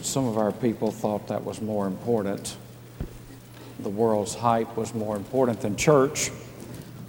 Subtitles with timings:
[0.00, 2.56] But some of our people thought that was more important.
[3.80, 6.30] The world's hype was more important than church.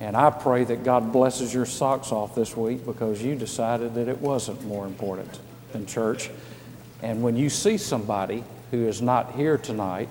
[0.01, 4.09] And I pray that God blesses your socks off this week because you decided that
[4.09, 5.39] it wasn't more important
[5.71, 6.31] than church.
[7.01, 10.10] And when you see somebody who is not here tonight,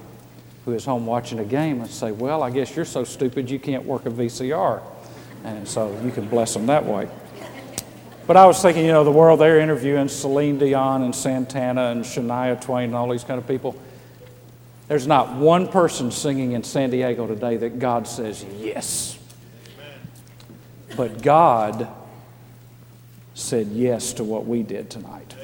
[0.65, 3.59] who is home watching a game, and say, Well, I guess you're so stupid you
[3.59, 4.81] can't work a VCR.
[5.45, 7.11] And so you can bless them that way.
[8.31, 12.05] But I was thinking, you know, the world, they're interviewing Celine Dion and Santana and
[12.05, 13.75] Shania Twain and all these kind of people.
[14.87, 19.19] There's not one person singing in San Diego today that God says yes.
[20.97, 21.89] But God
[23.35, 25.35] said yes to what we did tonight.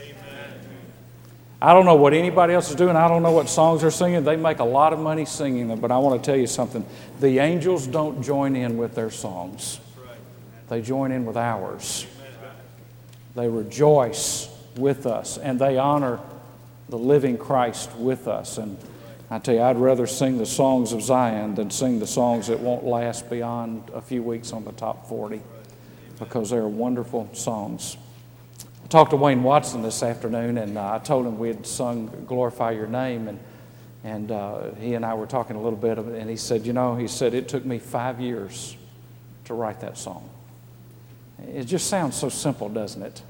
[1.61, 2.95] I don't know what anybody else is doing.
[2.95, 4.23] I don't know what songs they're singing.
[4.23, 6.87] They make a lot of money singing them, but I want to tell you something.
[7.19, 9.81] The angels don't join in with their songs,
[10.69, 12.07] they join in with ours.
[13.37, 16.19] They rejoice with us, and they honor
[16.89, 18.57] the living Christ with us.
[18.59, 18.79] And
[19.31, 22.61] I tell you, I'd rather sing the songs of Zion than sing the songs that
[22.61, 25.43] won't last beyond a few weeks on the top 40
[26.19, 27.97] because they're wonderful songs.
[28.85, 32.25] I talked to Wayne Watson this afternoon and uh, I told him we had sung
[32.27, 33.41] Glorify Your Name and,
[34.05, 36.65] and uh, he and I were talking a little bit of it and he said,
[36.65, 38.77] you know, he said, it took me five years
[39.45, 40.31] to write that song.
[41.39, 43.23] It just sounds so simple, doesn't it?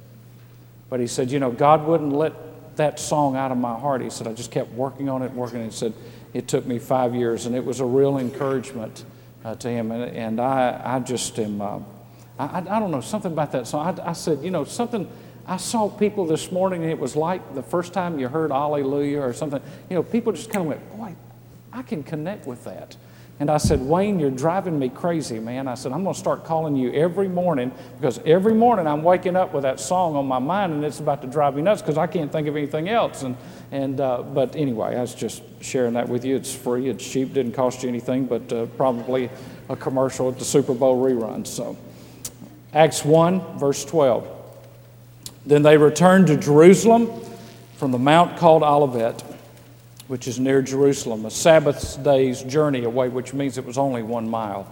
[0.89, 4.03] But he said, you know, God wouldn't let that song out of my heart.
[4.03, 5.65] He said, I just kept working on it, working.
[5.65, 5.92] He said,
[6.34, 9.05] it took me five years, and it was a real encouragement
[9.45, 9.91] uh, to him.
[9.91, 11.81] And, and I, I just am, uh,
[12.39, 13.98] I, I don't know, something about that song.
[13.98, 15.11] I, I said, you know, something,
[15.47, 19.20] I saw people this morning, and it was like the first time you heard Alleluia
[19.20, 19.62] or something.
[19.89, 21.14] You know, people just kind of went, boy,
[21.73, 22.97] I can connect with that.
[23.39, 25.69] And I said, Wayne, you're driving me crazy, man.
[25.69, 27.70] I said, I'm going to start calling you every morning
[28.01, 31.20] because every morning I'm waking up with that song on my mind and it's about
[31.20, 33.25] to drive me nuts because I can't think of anything else.
[33.25, 33.37] And,
[33.73, 36.34] and, uh, but anyway, I was just sharing that with you.
[36.34, 39.29] It's free, it's cheap, didn't cost you anything, but uh, probably
[39.69, 41.47] a commercial at the Super Bowl rerun.
[41.47, 41.77] So,
[42.73, 44.33] Acts 1, verse 12.
[45.45, 47.11] Then they returned to Jerusalem
[47.77, 49.23] from the mount called Olivet
[50.08, 54.28] which is near Jerusalem, a Sabbath day's journey away, which means it was only one
[54.28, 54.67] mile.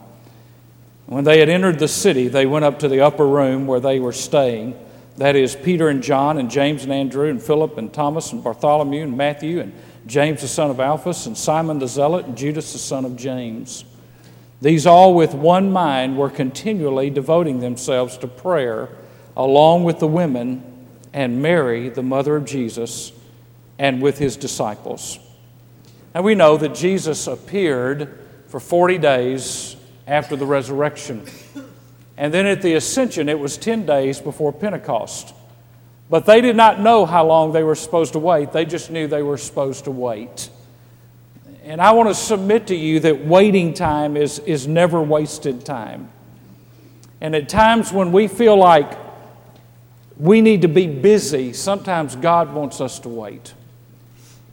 [1.06, 4.00] When they had entered the city, they went up to the upper room where they
[4.00, 4.78] were staying.
[5.17, 9.03] That is, Peter and John, and James and Andrew, and Philip and Thomas, and Bartholomew,
[9.03, 9.73] and Matthew, and
[10.06, 13.84] James the son of Alphaeus, and Simon the Zealot, and Judas the son of James.
[14.62, 18.89] These all with one mind were continually devoting themselves to prayer,
[19.37, 20.62] along with the women
[21.12, 23.12] and Mary, the mother of Jesus,
[23.78, 25.19] and with his disciples.
[26.15, 29.77] And we know that Jesus appeared for 40 days
[30.07, 31.27] after the resurrection.
[32.17, 35.35] And then at the ascension, it was 10 days before Pentecost.
[36.09, 39.09] But they did not know how long they were supposed to wait, they just knew
[39.09, 40.51] they were supposed to wait.
[41.65, 46.11] And I want to submit to you that waiting time is, is never wasted time.
[47.21, 48.99] And at times when we feel like
[50.19, 53.55] we need to be busy, sometimes God wants us to wait.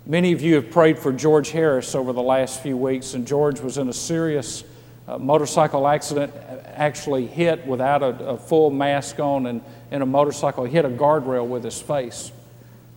[0.06, 3.60] Many of you have prayed for George Harris over the last few weeks, and George
[3.60, 4.64] was in a serious
[5.08, 6.34] uh, motorcycle accident,
[6.74, 10.64] actually hit without a, a, full mask on and in a motorcycle.
[10.64, 12.32] Hit a guardrail with his face.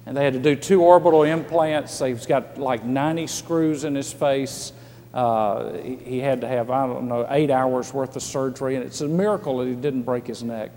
[0.07, 1.99] And they had to do two orbital implants.
[1.99, 4.73] He's got like 90 screws in his face.
[5.13, 8.85] Uh, he, he had to have, I don't know, eight hours worth of surgery, and
[8.85, 10.71] it's a miracle that he didn't break his neck.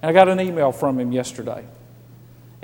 [0.00, 1.64] And I got an email from him yesterday.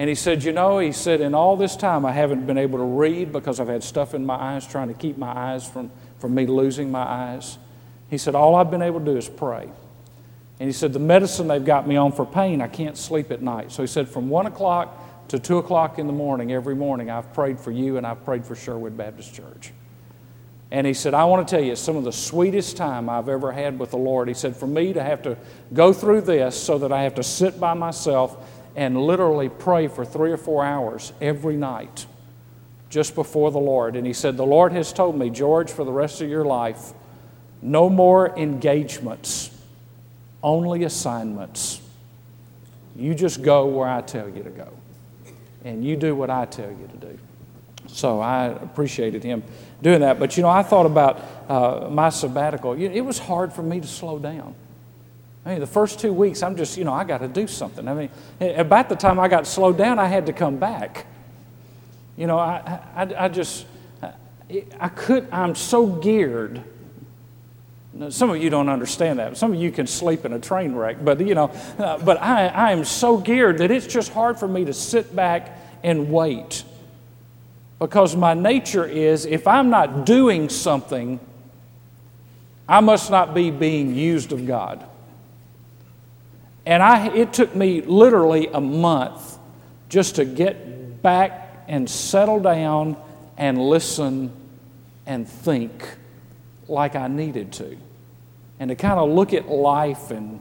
[0.00, 2.78] And he said, You know, he said, in all this time I haven't been able
[2.78, 5.90] to read because I've had stuff in my eyes trying to keep my eyes from,
[6.18, 7.58] from me losing my eyes.
[8.08, 9.68] He said, All I've been able to do is pray.
[10.58, 13.42] And he said, The medicine they've got me on for pain, I can't sleep at
[13.42, 13.72] night.
[13.72, 17.34] So he said, From 1 o'clock to 2 o'clock in the morning, every morning, I've
[17.34, 19.70] prayed for you and I've prayed for Sherwood Baptist Church.
[20.70, 23.52] And he said, I want to tell you, some of the sweetest time I've ever
[23.52, 24.28] had with the Lord.
[24.28, 25.36] He said, For me to have to
[25.74, 30.04] go through this so that I have to sit by myself and literally pray for
[30.04, 32.06] three or four hours every night
[32.88, 33.96] just before the Lord.
[33.96, 36.92] And he said, The Lord has told me, George, for the rest of your life,
[37.62, 39.50] no more engagements,
[40.42, 41.80] only assignments.
[42.96, 44.68] You just go where I tell you to go,
[45.64, 47.18] and you do what I tell you to do.
[47.86, 49.42] So I appreciated him
[49.82, 50.18] doing that.
[50.18, 52.72] But you know, I thought about uh, my sabbatical.
[52.74, 54.54] It was hard for me to slow down.
[55.50, 57.88] I mean, the first two weeks, I'm just, you know, I got to do something.
[57.88, 58.10] I mean,
[58.54, 61.06] about the time I got slowed down, I had to come back.
[62.16, 63.66] You know, I, I, I just,
[64.78, 66.62] I could, I'm so geared.
[68.10, 69.36] Some of you don't understand that.
[69.36, 71.50] Some of you can sleep in a train wreck, but, you know,
[71.80, 75.16] uh, but I, I am so geared that it's just hard for me to sit
[75.16, 76.62] back and wait
[77.80, 81.18] Because my nature is if I'm not doing something,
[82.68, 84.86] I must not be being used of God.
[86.66, 89.38] And I, it took me literally a month
[89.88, 92.96] just to get back and settle down
[93.36, 94.32] and listen
[95.06, 95.84] and think
[96.68, 97.76] like I needed to.
[98.58, 100.40] And to kind of look at life and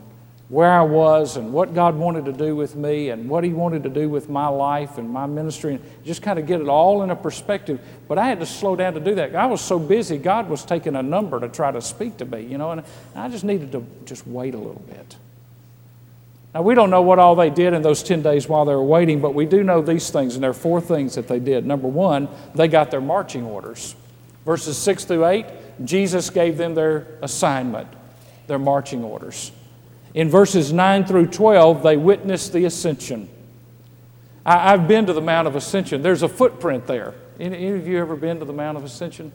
[0.50, 3.84] where I was and what God wanted to do with me and what He wanted
[3.84, 7.02] to do with my life and my ministry and just kind of get it all
[7.02, 7.80] in a perspective.
[8.08, 9.34] But I had to slow down to do that.
[9.34, 12.42] I was so busy, God was taking a number to try to speak to me,
[12.42, 12.82] you know, and
[13.14, 15.16] I just needed to just wait a little bit.
[16.54, 18.82] Now, we don't know what all they did in those 10 days while they were
[18.82, 21.64] waiting, but we do know these things, and there are four things that they did.
[21.64, 23.94] Number one, they got their marching orders.
[24.44, 25.46] Verses 6 through 8,
[25.84, 27.88] Jesus gave them their assignment,
[28.48, 29.52] their marching orders.
[30.12, 33.28] In verses 9 through 12, they witnessed the ascension.
[34.44, 36.02] I, have been to the Mount of Ascension.
[36.02, 37.14] There's a footprint there.
[37.38, 39.30] Any, any, of you ever been to the Mount of Ascension?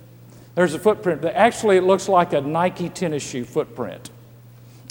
[0.56, 1.24] There's a footprint.
[1.24, 4.10] Actually, it looks like a Nike tennis shoe footprint.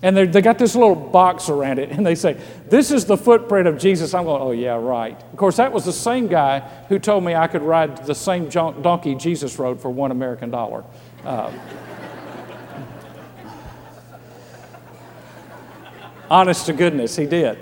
[0.05, 3.67] And they got this little box around it, and they say, This is the footprint
[3.67, 4.13] of Jesus.
[4.13, 5.19] I'm going, Oh, yeah, right.
[5.33, 6.61] Of course, that was the same guy
[6.91, 10.85] who told me I could ride the same donkey Jesus rode for one American dollar.
[11.25, 11.51] Uh,
[16.31, 17.59] Honest to goodness, he did.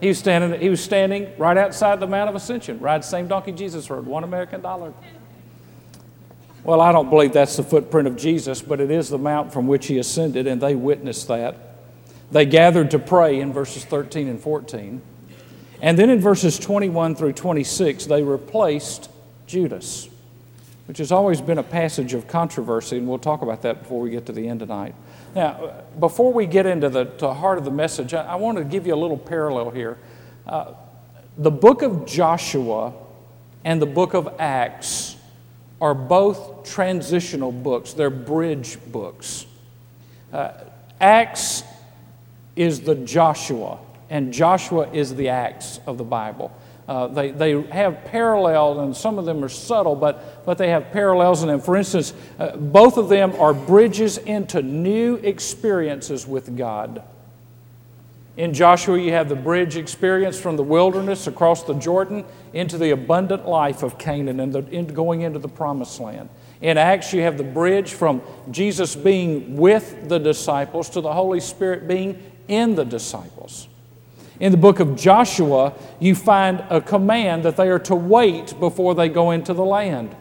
[0.00, 3.26] He was standing, he was standing right outside the Mount of Ascension, ride the same
[3.26, 4.94] donkey Jesus rode, one American dollar.
[6.64, 9.66] Well, I don't believe that's the footprint of Jesus, but it is the mount from
[9.66, 11.56] which he ascended, and they witnessed that.
[12.30, 15.02] They gathered to pray in verses 13 and 14.
[15.80, 19.10] And then in verses 21 through 26, they replaced
[19.48, 20.08] Judas,
[20.86, 24.10] which has always been a passage of controversy, and we'll talk about that before we
[24.10, 24.94] get to the end tonight.
[25.34, 28.86] Now, before we get into the, heart of the message, I, I want to give
[28.86, 29.98] you a little parallel here.
[30.46, 30.74] Uh,
[31.36, 32.92] the book of Joshua
[33.64, 35.16] and the book of Acts
[35.80, 39.46] are both transitional books, they're bridge books.
[40.32, 40.52] Uh,
[41.00, 41.62] Acts
[42.56, 43.78] is the Joshua,
[44.10, 46.52] and Joshua is the Acts of the Bible.
[46.88, 50.90] Uh, they, they have parallels, and some of them are subtle, but, but they have
[50.90, 51.60] parallels in them.
[51.60, 57.02] For instance, uh, both of them are bridges into new experiences with God.
[58.36, 62.90] In Joshua, you have the bridge experience from the wilderness across the Jordan into the
[62.90, 66.30] abundant life of Canaan and the, in, going into the promised land.
[66.62, 71.40] In Acts, you have the bridge from Jesus being with the disciples to the Holy
[71.40, 73.68] Spirit being in the disciples.
[74.38, 78.94] In the book of Joshua, you find a command that they are to wait before
[78.94, 80.14] they go into the land.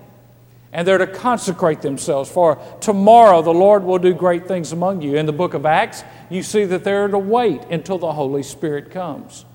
[0.74, 5.18] And they're to consecrate themselves, for tomorrow the Lord will do great things among you.
[5.18, 8.90] In the book of Acts, you see that they're to wait until the Holy Spirit
[8.90, 9.46] comes.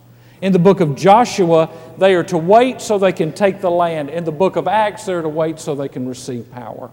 [0.42, 4.10] In the book of Joshua, they are to wait so they can take the land.
[4.10, 6.90] In the book of Acts, they're to wait so they can receive power.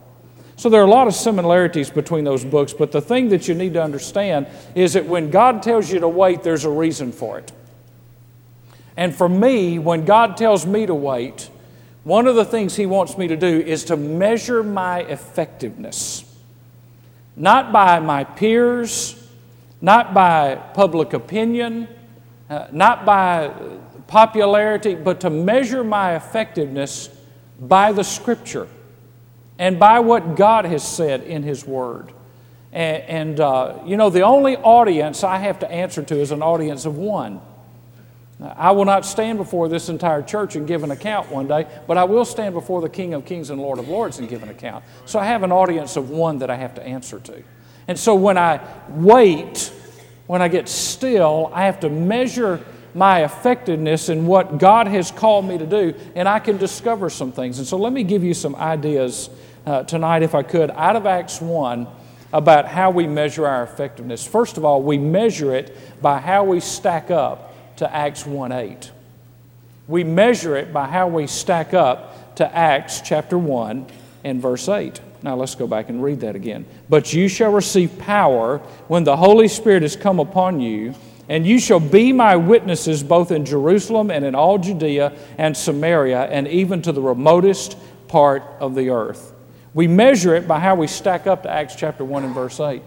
[0.56, 3.56] So there are a lot of similarities between those books, but the thing that you
[3.56, 7.40] need to understand is that when God tells you to wait, there's a reason for
[7.40, 7.52] it.
[8.96, 11.50] And for me, when God tells me to wait,
[12.04, 16.24] one of the things He wants me to do is to measure my effectiveness.
[17.36, 19.20] Not by my peers,
[19.82, 21.88] not by public opinion,
[22.54, 23.52] uh, not by
[24.06, 27.10] popularity, but to measure my effectiveness
[27.60, 28.68] by the Scripture
[29.58, 32.14] and by what God has said in His Word.
[32.72, 36.44] And, and uh, you know, the only audience I have to answer to is an
[36.44, 37.42] audience of one.
[38.40, 41.98] I will not stand before this entire church and give an account one day, but
[41.98, 44.50] I will stand before the King of Kings and Lord of Lords and give an
[44.50, 44.84] account.
[45.06, 47.44] So I have an audience of one that I have to answer to.
[47.88, 49.72] And so when I wait,
[50.28, 52.64] when I get still, I have to measure
[52.94, 57.32] my effectiveness in what God has called me to do, and I can discover some
[57.32, 57.58] things.
[57.58, 59.30] And so let me give you some ideas
[59.66, 61.88] uh, tonight, if I could, out of Acts 1
[62.32, 64.26] about how we measure our effectiveness.
[64.26, 68.92] First of all, we measure it by how we stack up to Acts 1 8.
[69.88, 73.86] We measure it by how we stack up to Acts chapter 1
[74.24, 75.00] and verse 8.
[75.24, 76.66] Now let's go back and read that again.
[76.90, 80.94] But you shall receive power when the Holy Spirit has come upon you,
[81.30, 86.24] and you shall be my witnesses both in Jerusalem and in all Judea and Samaria,
[86.24, 87.78] and even to the remotest
[88.10, 89.34] part of the earth.
[89.74, 92.84] We measure it by how we stack up to Acts chapter 1 and verse 8.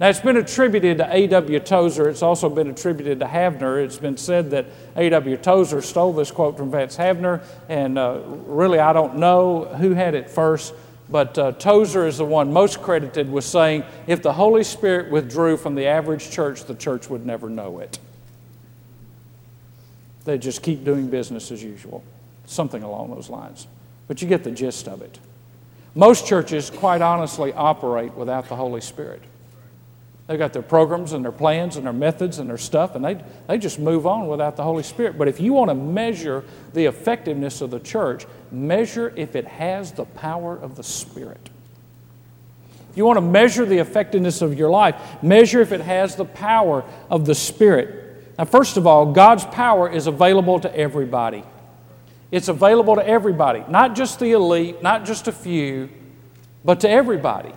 [0.00, 1.60] Now, it's been attributed to A.W.
[1.60, 2.08] Tozer.
[2.08, 3.82] It's also been attributed to Havner.
[3.82, 5.36] It's been said that A.W.
[5.36, 10.16] Tozer stole this quote from Vance Havner, and uh, really, I don't know who had
[10.16, 10.74] it first,
[11.08, 15.56] but uh, Tozer is the one most credited with saying, if the Holy Spirit withdrew
[15.56, 17.98] from the average church, the church would never know it.
[20.24, 22.02] They'd just keep doing business as usual,
[22.46, 23.66] something along those lines.
[24.08, 25.18] But you get the gist of it.
[25.94, 29.22] Most churches, quite honestly, operate without the Holy Spirit.
[30.26, 33.22] They've got their programs and their plans and their methods and their stuff, and they,
[33.46, 35.18] they just move on without the Holy Spirit.
[35.18, 39.92] But if you want to measure the effectiveness of the church, measure if it has
[39.92, 41.50] the power of the Spirit.
[42.90, 46.24] If you want to measure the effectiveness of your life, measure if it has the
[46.24, 48.32] power of the Spirit.
[48.38, 51.44] Now, first of all, God's power is available to everybody.
[52.30, 55.90] It's available to everybody, not just the elite, not just a few,
[56.64, 57.52] but to everybody.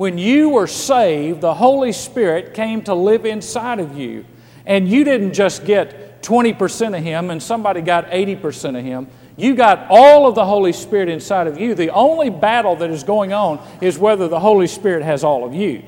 [0.00, 4.24] When you were saved, the Holy Spirit came to live inside of you.
[4.64, 9.08] And you didn't just get 20% of Him and somebody got 80% of Him.
[9.36, 11.74] You got all of the Holy Spirit inside of you.
[11.74, 15.52] The only battle that is going on is whether the Holy Spirit has all of
[15.52, 15.82] you.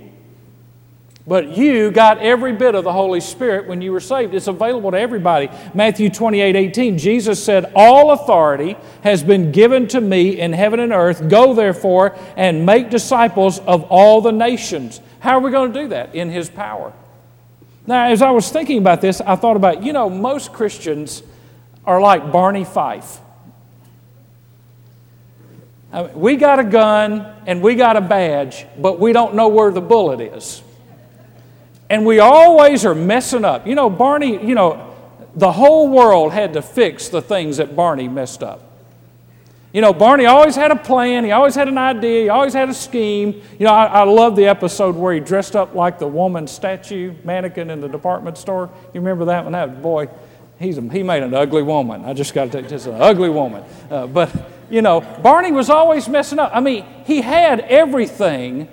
[1.24, 4.34] But you got every bit of the Holy Spirit when you were saved.
[4.34, 5.50] It's available to everybody.
[5.72, 10.92] Matthew 28 18, Jesus said, All authority has been given to me in heaven and
[10.92, 11.28] earth.
[11.28, 15.00] Go therefore and make disciples of all the nations.
[15.20, 16.12] How are we going to do that?
[16.14, 16.92] In His power.
[17.86, 21.22] Now, as I was thinking about this, I thought about, you know, most Christians
[21.84, 23.20] are like Barney Fife.
[26.14, 29.80] we got a gun and we got a badge, but we don't know where the
[29.80, 30.62] bullet is.
[31.92, 33.66] And we always are messing up.
[33.66, 34.96] You know, Barney, you know,
[35.36, 38.62] the whole world had to fix the things that Barney messed up.
[39.74, 42.70] You know, Barney always had a plan, he always had an idea, he always had
[42.70, 43.42] a scheme.
[43.58, 47.14] You know, I, I love the episode where he dressed up like the woman statue
[47.24, 48.70] mannequin in the department store.
[48.94, 49.52] You remember that one?
[49.52, 50.08] That boy,
[50.58, 52.06] he's a, he made an ugly woman.
[52.06, 53.64] I just got to tell you, just an ugly woman.
[53.90, 54.30] Uh, but,
[54.70, 56.52] you know, Barney was always messing up.
[56.54, 58.66] I mean, he had everything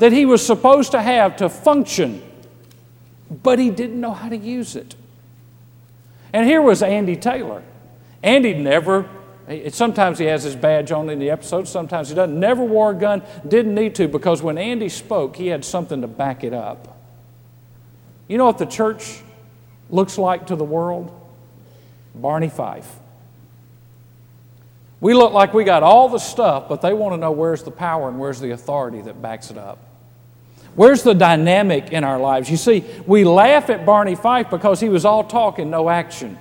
[0.00, 2.22] that he was supposed to have to function,
[3.42, 4.94] but he didn't know how to use it.
[6.32, 7.62] And here was Andy Taylor.
[8.22, 9.08] Andy never,
[9.68, 12.38] sometimes he has his badge on in the episode, sometimes he doesn't.
[12.38, 16.08] Never wore a gun, didn't need to, because when Andy spoke, he had something to
[16.08, 16.98] back it up.
[18.26, 19.20] You know what the church
[19.90, 21.20] looks like to the world?
[22.14, 22.90] Barney Fife.
[25.04, 27.70] We look like we got all the stuff, but they want to know where's the
[27.70, 29.78] power and where's the authority that backs it up.
[30.76, 32.50] Where's the dynamic in our lives?
[32.50, 36.38] You see, we laugh at Barney Fife because he was all talk and no action.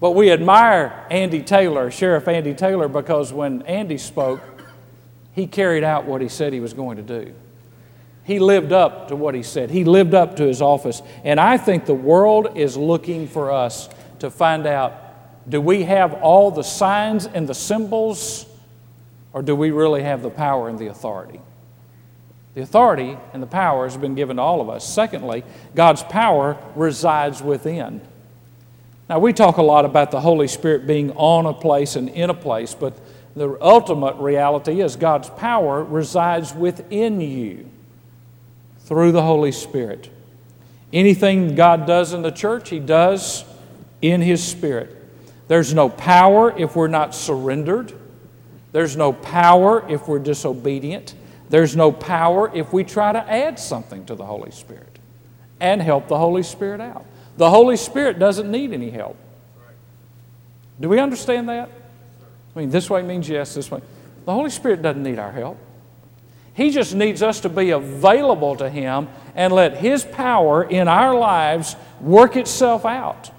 [0.00, 4.40] But we admire Andy Taylor, Sheriff Andy Taylor, because when Andy spoke,
[5.34, 7.32] he carried out what he said he was going to do.
[8.24, 11.00] He lived up to what he said, he lived up to his office.
[11.22, 13.88] And I think the world is looking for us
[14.18, 15.07] to find out
[15.48, 18.46] do we have all the signs and the symbols,
[19.32, 21.40] or do we really have the power and the authority?
[22.54, 24.86] The authority and the power has been given to all of us.
[24.86, 28.00] Secondly, God's power resides within.
[29.08, 32.28] Now, we talk a lot about the Holy Spirit being on a place and in
[32.30, 32.98] a place, but
[33.34, 37.70] the ultimate reality is God's power resides within you
[38.80, 40.10] through the Holy Spirit.
[40.92, 43.44] Anything God does in the church, He does
[44.02, 44.97] in His Spirit.
[45.48, 47.92] There's no power if we're not surrendered.
[48.72, 51.14] There's no power if we're disobedient.
[51.48, 54.98] There's no power if we try to add something to the Holy Spirit
[55.58, 57.04] and help the Holy Spirit out.
[57.38, 59.16] The Holy Spirit doesn't need any help.
[60.80, 61.70] Do we understand that?
[62.54, 63.80] I mean, this way means yes, this way.
[64.26, 65.58] The Holy Spirit doesn't need our help.
[66.52, 71.16] He just needs us to be available to Him and let His power in our
[71.16, 73.30] lives work itself out.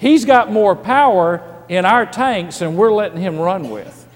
[0.00, 4.08] He's got more power in our tanks than we're letting him run with.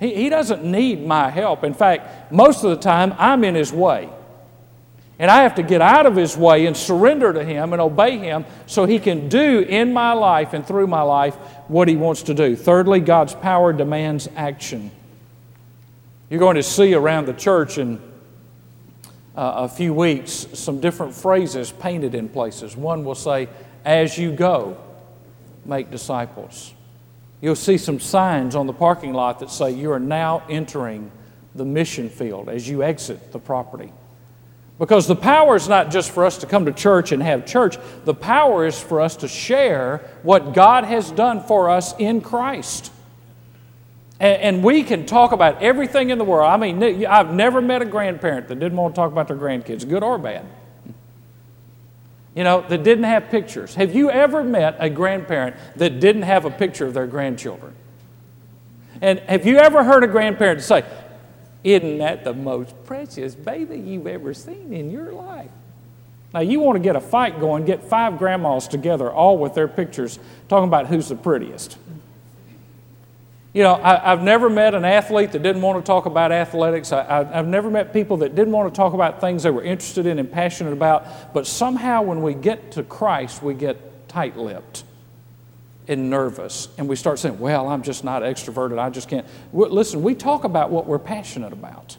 [0.00, 1.64] He, he doesn't need my help.
[1.64, 4.08] In fact, most of the time, I'm in his way.
[5.18, 8.16] And I have to get out of his way and surrender to him and obey
[8.16, 11.34] him so he can do in my life and through my life
[11.68, 12.56] what he wants to do.
[12.56, 14.90] Thirdly, God's power demands action.
[16.30, 17.98] You're going to see around the church in
[19.36, 22.74] uh, a few weeks some different phrases painted in places.
[22.74, 23.50] One will say,
[23.84, 24.78] as you go
[25.68, 26.74] make disciples.
[27.40, 31.10] You'll see some signs on the parking lot that say you are now entering
[31.54, 33.92] the mission field as you exit the property.
[34.78, 37.78] Because the power is not just for us to come to church and have church,
[38.04, 42.92] the power is for us to share what God has done for us in Christ.
[44.18, 46.48] And, we can talk about everything in the world.
[46.48, 49.86] I mean, I've never met a grandparent that didn't want to talk about their grandkids,
[49.86, 50.46] good or bad
[52.36, 53.74] you know, that didn't have pictures.
[53.76, 57.74] Have you ever met a grandparent that didn't have a picture of their grandchildren?
[59.00, 60.84] And have you ever heard a grandparent say,
[61.64, 65.50] Isn't that the most precious baby you've ever seen in your life?
[66.34, 69.68] Now, you want to get a fight going, get five grandmas together, all with their
[69.68, 70.18] pictures,
[70.50, 71.78] talking about who's the prettiest.
[73.56, 76.92] You know, I, have never met an athlete that didn't want to talk about athletics.
[76.92, 80.04] I, have never met people that didn't want to talk about things they were interested
[80.04, 81.32] in and passionate about.
[81.32, 84.84] But somehow, when we get to Christ, we get tight lipped
[85.88, 86.68] and nervous.
[86.76, 88.78] And we start saying, Well, I'm just not extroverted.
[88.78, 89.26] I just can't.
[89.54, 91.96] Listen, we talk about what we're passionate about,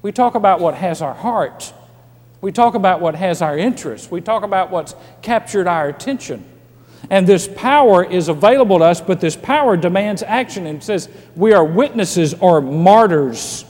[0.00, 1.74] we talk about what has our heart,
[2.40, 6.42] we talk about what has our interest, we talk about what's captured our attention.
[7.10, 10.66] And this power is available to us, but this power demands action.
[10.66, 13.64] And says, We are witnesses or martyrs,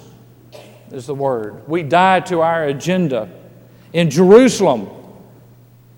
[0.91, 1.69] is the word.
[1.69, 3.31] We die to our agenda.
[3.93, 4.89] In Jerusalem,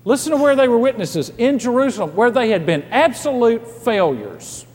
[0.05, 1.31] listen to where they were witnesses.
[1.37, 4.65] In Jerusalem, where they had been absolute failures.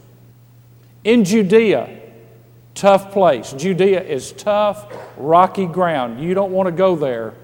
[1.05, 2.01] In Judea,
[2.75, 3.53] tough place.
[3.53, 6.21] Judea is tough, rocky ground.
[6.23, 7.35] You don't want to go there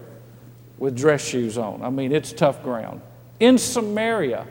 [0.77, 1.81] with dress shoes on.
[1.81, 3.01] I mean, it's tough ground.
[3.39, 4.45] In Samaria,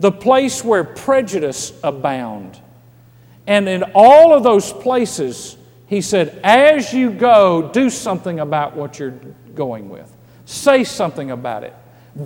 [0.00, 2.60] the place where prejudice abound.
[3.46, 8.98] And in all of those places, he said, as you go, do something about what
[8.98, 9.18] you're
[9.54, 10.12] going with.
[10.44, 11.74] Say something about it.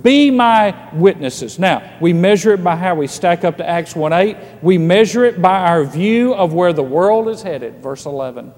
[0.01, 1.59] Be my witnesses.
[1.59, 4.37] Now, we measure it by how we stack up to Acts 1 8.
[4.61, 8.53] We measure it by our view of where the world is headed, verse 11.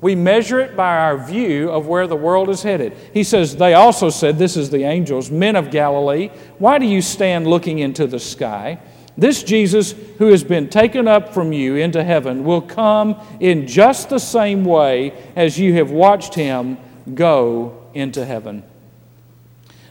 [0.00, 2.92] We measure it by our view of where the world is headed.
[3.12, 7.02] He says, They also said, This is the angels, men of Galilee, why do you
[7.02, 8.78] stand looking into the sky?
[9.16, 14.10] This Jesus, who has been taken up from you into heaven, will come in just
[14.10, 16.78] the same way as you have watched him
[17.14, 18.62] go into heaven.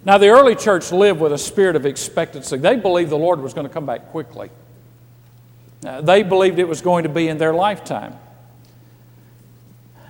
[0.05, 2.55] Now, the early church lived with a spirit of expectancy.
[2.55, 4.49] They believed the Lord was going to come back quickly,
[5.85, 8.17] uh, they believed it was going to be in their lifetime.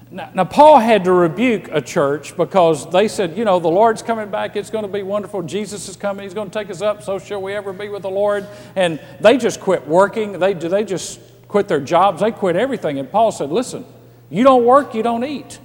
[0.10, 4.02] Now, now, Paul had to rebuke a church because they said, you know, the Lord's
[4.02, 4.56] coming back.
[4.56, 5.42] It's going to be wonderful.
[5.44, 6.24] Jesus is coming.
[6.24, 7.04] He's going to take us up.
[7.04, 8.48] So shall we ever be with the Lord.
[8.76, 10.40] And they just quit working.
[10.40, 12.22] They, they just quit their jobs.
[12.22, 13.00] They quit everything.
[13.00, 13.86] And Paul said, listen,
[14.30, 15.60] you don't work, you don't eat.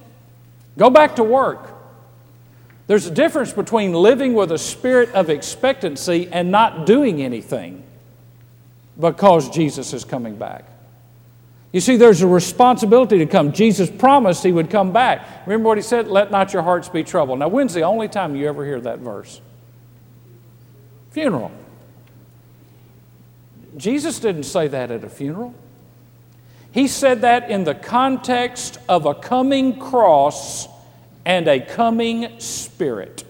[0.76, 1.68] Go back to work.
[2.88, 7.84] There's a difference between living with a spirit of expectancy and not doing anything
[8.98, 10.64] because Jesus is coming back.
[11.72, 13.52] You see, there's a responsibility to come.
[13.52, 15.46] Jesus promised he would come back.
[15.46, 16.06] Remember what he said?
[16.06, 17.38] Let not your hearts be troubled.
[17.38, 19.40] Now, when's the only time you ever hear that verse?
[21.10, 21.50] Funeral.
[23.76, 25.54] Jesus didn't say that at a funeral.
[26.72, 30.68] He said that in the context of a coming cross
[31.24, 33.24] and a coming spirit.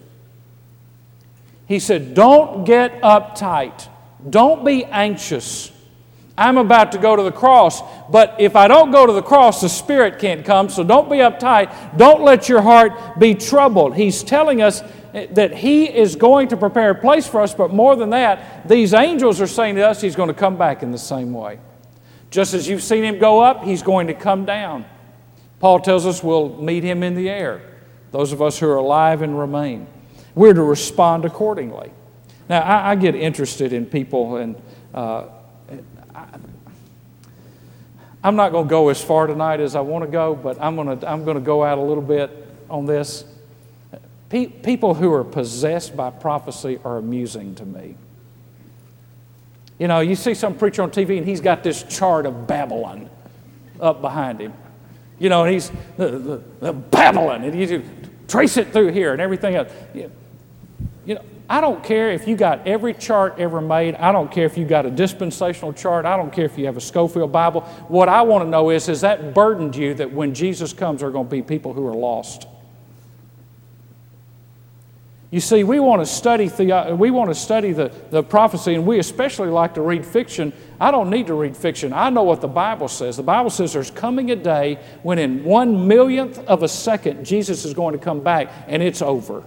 [1.67, 3.89] He said, Don't get uptight,
[4.29, 5.72] don't be anxious.
[6.37, 9.61] I'm about to go to the cross, but if I don't go to the cross,
[9.61, 11.99] the Spirit can't come, so don't be uptight.
[11.99, 13.95] Don't let your heart be troubled.
[13.95, 17.97] He's telling us that He is going to prepare a place for us, but more
[17.97, 20.99] than that, these angels are saying to us He's going to come back in the
[20.99, 21.59] same way.
[22.31, 24.87] Just as you've seen Him go up, He's going to come down.
[25.61, 27.61] Paul tells us we'll meet Him in the air,
[28.11, 29.87] those of us who are alive and remain.
[30.35, 31.93] We're to respond accordingly.
[32.49, 34.57] Now, I, I get interested in people and
[34.95, 35.27] uh,
[38.25, 40.77] I'm not going to go as far tonight as I want to go, but I'm
[40.77, 42.31] going to, I'm going to go out a little bit
[42.71, 43.25] on this.
[44.29, 47.97] Pe- people who are possessed by prophecy are amusing to me.
[49.79, 53.11] You know, you see some preacher on TV and he's got this chart of Babylon
[53.81, 54.53] up behind him.
[55.19, 57.85] You know, and he's the, the, the Babylon, and you
[58.27, 59.71] trace it through here and everything else.
[59.95, 60.11] You
[61.07, 63.95] know, I don't care if you got every chart ever made.
[63.97, 66.07] I don't care if you got a dispensational chart.
[66.07, 67.63] I don't care if you have a Scofield Bible.
[67.89, 71.09] What I want to know is, has that burdened you that when Jesus comes, there
[71.09, 72.47] are going to be people who are lost?
[75.33, 78.75] You see, we want to study, the, uh, we want to study the, the prophecy,
[78.75, 80.53] and we especially like to read fiction.
[80.79, 81.95] I don't need to read fiction.
[81.95, 83.17] I know what the Bible says.
[83.17, 87.65] The Bible says there's coming a day when, in one millionth of a second, Jesus
[87.65, 89.43] is going to come back, and it's over.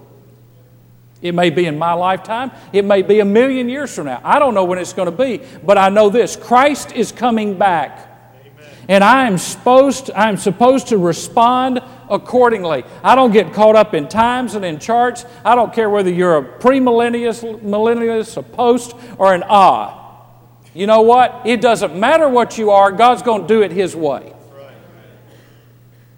[1.26, 2.52] It may be in my lifetime.
[2.72, 4.22] It may be a million years from now.
[4.24, 7.58] I don't know when it's going to be, but I know this Christ is coming
[7.58, 8.08] back.
[8.46, 8.86] Amen.
[8.88, 12.84] And I am supposed, I am supposed to respond accordingly.
[13.04, 15.26] I don't get caught up in times and in charts.
[15.44, 20.28] I don't care whether you're a premillennialist, millennialist, a post, or an ah.
[20.76, 21.42] You know what?
[21.46, 24.32] It doesn't matter what you are, God's going to do it His way.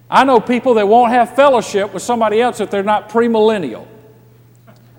[0.09, 3.87] I know people that won't have fellowship with somebody else if they're not premillennial.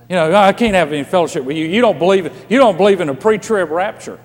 [0.09, 1.67] You know, I can't have any fellowship with you.
[1.67, 4.19] You don't believe, you don't believe in a pre trib rapture.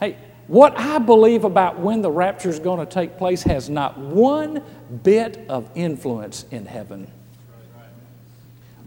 [0.00, 3.96] Hey, what I believe about when the rapture is going to take place has not
[3.96, 4.62] one
[5.02, 7.10] bit of influence in heaven.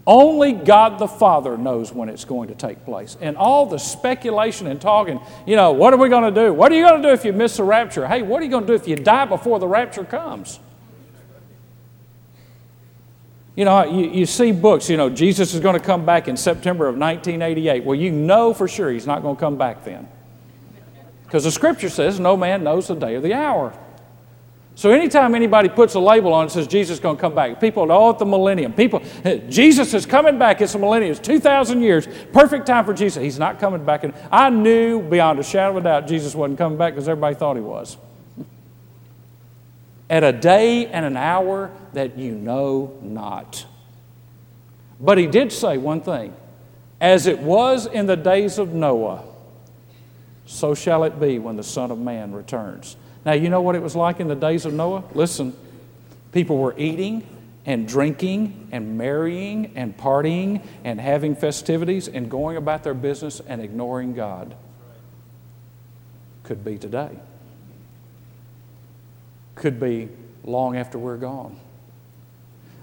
[0.07, 3.17] Only God the Father knows when it's going to take place.
[3.19, 6.53] And all the speculation and talking, you know, what are we going to do?
[6.53, 8.07] What are you going to do if you miss the rapture?
[8.07, 10.59] Hey, what are you going to do if you die before the rapture comes?
[13.55, 16.35] You know, you, you see books, you know, Jesus is going to come back in
[16.35, 17.85] September of 1988.
[17.85, 20.07] Well, you know for sure he's not going to come back then.
[21.23, 23.77] Because the scripture says no man knows the day or the hour.
[24.77, 27.61] So anytime anybody puts a label on it says Jesus is going to come back,
[27.61, 28.73] people oh at the millennium.
[28.73, 29.01] People,
[29.49, 30.59] Jesus is coming back.
[30.59, 31.11] It's a millennium.
[31.11, 32.07] It's two thousand years.
[32.33, 33.23] Perfect time for Jesus.
[33.23, 34.03] He's not coming back.
[34.03, 37.35] And I knew beyond a shadow of a doubt Jesus wasn't coming back because everybody
[37.35, 37.95] thought he was.
[40.09, 43.65] At a day and an hour that you know not.
[44.99, 46.33] But he did say one thing:
[47.01, 49.23] as it was in the days of Noah,
[50.45, 52.95] so shall it be when the Son of Man returns.
[53.25, 55.03] Now, you know what it was like in the days of Noah?
[55.15, 55.55] Listen,
[56.31, 57.25] people were eating
[57.65, 63.61] and drinking and marrying and partying and having festivities and going about their business and
[63.61, 64.55] ignoring God.
[66.43, 67.09] Could be today.
[69.55, 70.09] Could be
[70.43, 71.59] long after we're gone.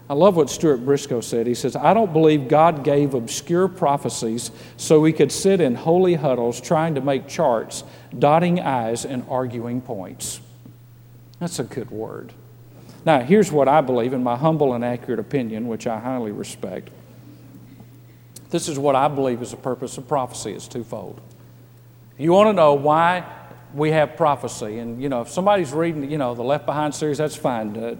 [0.09, 1.47] I love what Stuart Briscoe said.
[1.47, 6.15] He says, I don't believe God gave obscure prophecies so we could sit in holy
[6.15, 7.83] huddles trying to make charts,
[8.17, 10.41] dotting I's, and arguing points.
[11.39, 12.33] That's a good word.
[13.05, 16.89] Now, here's what I believe in my humble and accurate opinion, which I highly respect.
[18.49, 20.51] This is what I believe is the purpose of prophecy.
[20.51, 21.19] It's twofold.
[22.17, 23.25] You want to know why
[23.73, 27.17] we have prophecy, and you know, if somebody's reading, you know, the Left Behind series,
[27.17, 27.75] that's fine.
[27.75, 27.95] Uh,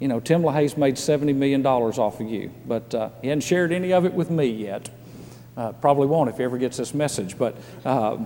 [0.00, 3.70] you know, Tim LaHaye's made $70 million off of you, but uh, he hasn't shared
[3.70, 4.88] any of it with me yet.
[5.56, 7.36] Uh, probably won't if he ever gets this message.
[7.36, 7.54] But
[7.84, 8.16] uh,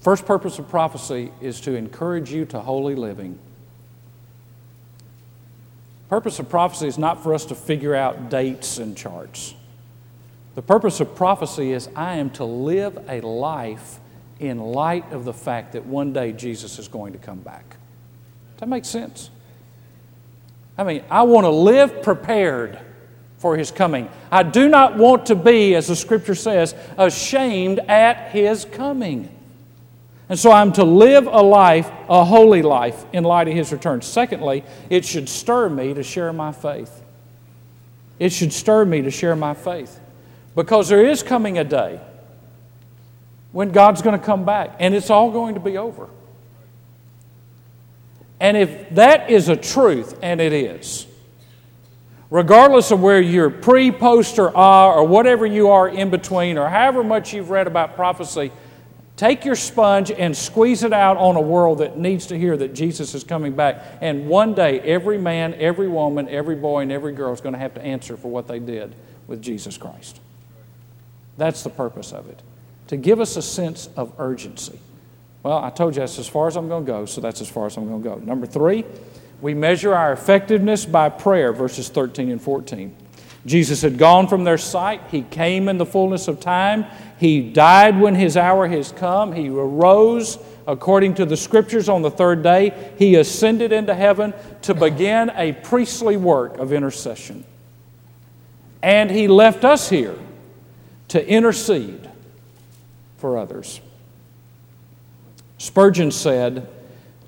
[0.00, 3.40] first purpose of prophecy is to encourage you to holy living.
[6.08, 9.54] Purpose of prophecy is not for us to figure out dates and charts.
[10.54, 13.98] The purpose of prophecy is I am to live a life
[14.40, 17.68] in light of the fact that one day Jesus is going to come back.
[17.70, 19.30] Does that make sense?
[20.78, 22.78] I mean, I want to live prepared
[23.38, 24.08] for his coming.
[24.30, 29.32] I do not want to be, as the scripture says, ashamed at his coming.
[30.28, 34.02] And so I'm to live a life, a holy life, in light of his return.
[34.02, 37.02] Secondly, it should stir me to share my faith.
[38.18, 40.00] It should stir me to share my faith.
[40.54, 42.00] Because there is coming a day
[43.52, 46.08] when God's going to come back and it's all going to be over.
[48.40, 51.06] And if that is a truth, and it is,
[52.30, 56.68] regardless of where you're pre, post, or ah, or whatever you are in between, or
[56.68, 58.52] however much you've read about prophecy,
[59.16, 62.74] take your sponge and squeeze it out on a world that needs to hear that
[62.74, 63.82] Jesus is coming back.
[64.02, 67.58] And one day, every man, every woman, every boy, and every girl is going to
[67.58, 68.94] have to answer for what they did
[69.26, 70.20] with Jesus Christ.
[71.38, 72.42] That's the purpose of it,
[72.88, 74.78] to give us a sense of urgency.
[75.42, 77.48] Well, I told you that's as far as I'm going to go, so that's as
[77.48, 78.16] far as I'm going to go.
[78.16, 78.84] Number three,
[79.40, 82.94] we measure our effectiveness by prayer, verses 13 and 14.
[83.44, 85.00] Jesus had gone from their sight.
[85.10, 86.84] He came in the fullness of time.
[87.18, 89.32] He died when his hour has come.
[89.32, 92.92] He arose according to the scriptures on the third day.
[92.98, 97.44] He ascended into heaven to begin a priestly work of intercession.
[98.82, 100.16] And he left us here
[101.08, 102.05] to intercede
[103.26, 103.80] for others.
[105.58, 106.68] Spurgeon said,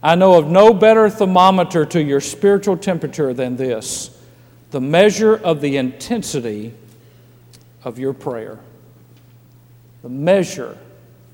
[0.00, 4.16] I know of no better thermometer to your spiritual temperature than this
[4.70, 6.72] the measure of the intensity
[7.82, 8.60] of your prayer.
[10.02, 10.78] The measure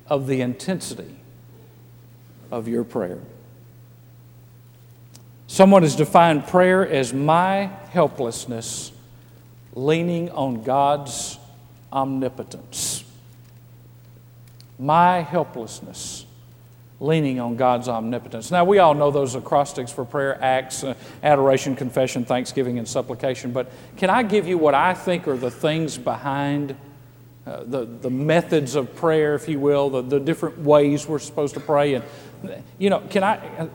[0.06, 1.14] of the intensity
[2.50, 3.18] of your prayer.
[5.46, 8.92] Someone has defined prayer as my helplessness
[9.74, 11.38] leaning on God's
[11.92, 13.03] omnipotence.
[14.78, 16.26] My helplessness
[17.00, 18.50] leaning on God's omnipotence.
[18.50, 23.52] Now, we all know those acrostics for prayer acts, uh, adoration, confession, thanksgiving, and supplication,
[23.52, 26.76] but can I give you what I think are the things behind
[27.46, 31.54] uh, the, the methods of prayer, if you will, the, the different ways we're supposed
[31.54, 31.94] to pray?
[31.94, 32.04] And,
[32.78, 33.36] you know, can I?
[33.58, 33.68] Uh,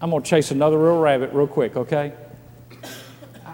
[0.00, 2.12] I'm going to chase another real rabbit real quick, okay?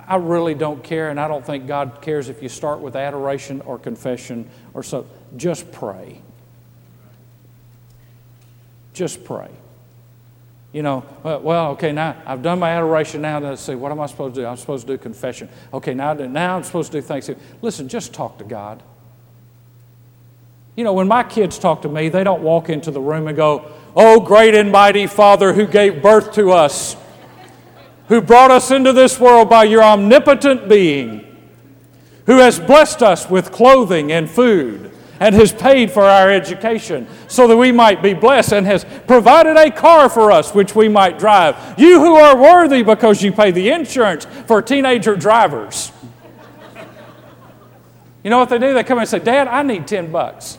[0.08, 3.60] I really don't care, and I don't think God cares if you start with adoration
[3.60, 5.06] or confession or so.
[5.36, 6.20] Just pray.
[8.92, 9.50] Just pray.
[10.72, 13.20] You know, uh, well, okay, now I've done my adoration.
[13.20, 14.46] Now let's see, what am I supposed to do?
[14.46, 15.48] I'm supposed to do confession.
[15.72, 17.42] Okay, now, now I'm supposed to do thanksgiving.
[17.60, 18.82] Listen, just talk to God.
[20.74, 23.36] You know, when my kids talk to me, they don't walk into the room and
[23.36, 26.96] go, Oh, great and mighty Father who gave birth to us,
[28.08, 31.26] who brought us into this world by your omnipotent being.
[32.24, 34.91] who has blessed us with clothing and food
[35.22, 39.56] and has paid for our education so that we might be blessed and has provided
[39.56, 41.56] a car for us which we might drive.
[41.78, 45.92] You who are worthy because you pay the insurance for teenager drivers.
[48.24, 48.74] You know what they do?
[48.74, 50.58] They come and say, Dad, I need 10 bucks.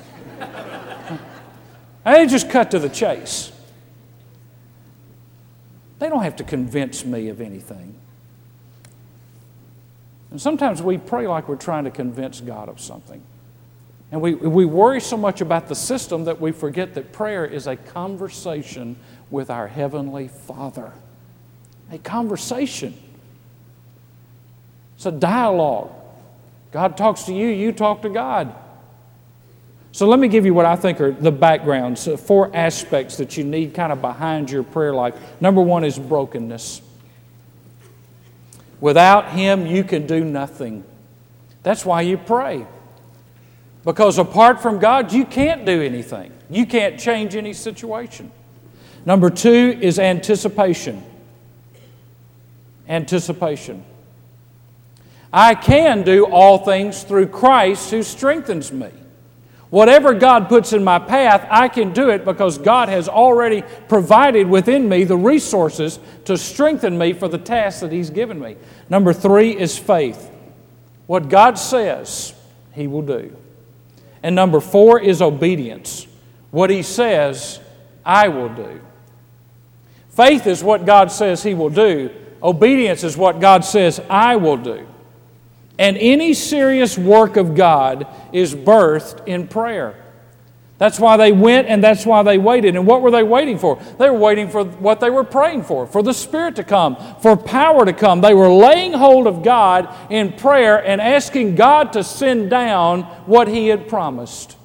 [2.06, 3.52] And they just cut to the chase.
[6.00, 7.96] They don't have to convince me of anything.
[10.32, 13.22] And sometimes we pray like we're trying to convince God of something.
[14.14, 17.66] And we, we worry so much about the system that we forget that prayer is
[17.66, 18.96] a conversation
[19.32, 20.92] with our Heavenly Father.
[21.92, 22.94] A conversation.
[24.98, 25.90] It's a dialogue.
[26.72, 28.54] God talks to you, you talk to God.
[29.92, 33.36] So let me give you what I think are the backgrounds, uh, four aspects that
[33.36, 35.16] you need kind of behind your prayer life.
[35.42, 36.84] Number one is brokenness.
[38.80, 40.84] Without Him, you can do nothing.
[41.64, 42.68] That's why you pray.
[43.86, 46.32] Because apart from God, you can't do anything.
[46.50, 48.32] You can't change any situation.
[49.06, 51.04] Number two is anticipation.
[52.88, 53.84] Anticipation.
[55.32, 58.90] I can do all things through Christ who strengthens me.
[59.72, 64.48] Whatever God puts in my path, I can do it because God has already provided
[64.48, 68.56] within me the resources to strengthen me for the task that He's given me.
[68.88, 70.30] Number three is faith.
[71.08, 72.36] What God says,
[72.74, 73.36] He will do.
[74.24, 76.08] And number four is obedience.
[76.50, 77.60] What He says,
[78.06, 78.82] I will do.
[80.10, 82.10] Faith is what God says He will do,
[82.42, 84.88] obedience is what God says I will do.
[85.78, 90.03] And any serious work of God is birthed in prayer.
[90.84, 92.76] That's why they went and that's why they waited.
[92.76, 93.82] And what were they waiting for?
[93.98, 97.38] They were waiting for what they were praying for, for the Spirit to come, for
[97.38, 98.20] power to come.
[98.20, 103.48] They were laying hold of God in prayer and asking God to send down what
[103.48, 104.58] He had promised.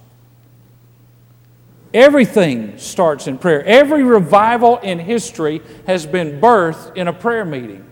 [1.95, 3.65] Everything starts in prayer.
[3.65, 7.89] Every revival in history has been birthed in a prayer meeting.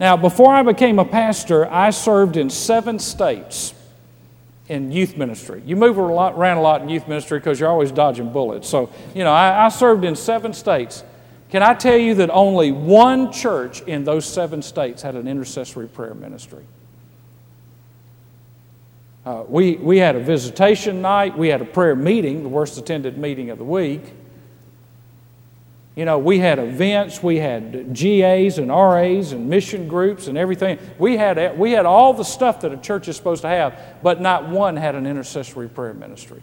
[0.00, 3.74] Now, before I became a pastor, I served in seven states
[4.72, 5.62] in youth ministry.
[5.66, 8.66] You move around a lot in youth ministry because you're always dodging bullets.
[8.66, 11.04] So, you know, I, I, served in seven states.
[11.50, 15.88] Can I tell you that only one church in those seven states had an intercessory
[15.88, 16.64] prayer ministry?
[19.26, 23.18] Uh, we, we had a visitation night, we had a prayer meeting, the worst attended
[23.18, 24.14] meeting of the week.
[25.94, 30.78] You know, we had events, we had GAs and RAs and mission groups and everything.
[30.98, 34.20] We had, we had all the stuff that a church is supposed to have, but
[34.20, 36.40] not one had an intercessory prayer ministry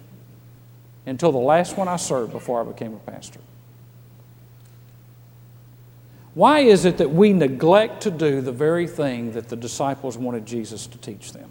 [1.07, 3.39] until the last one I served before I became a pastor.
[6.35, 10.45] Why is it that we neglect to do the very thing that the disciples wanted
[10.45, 11.49] Jesus to teach them?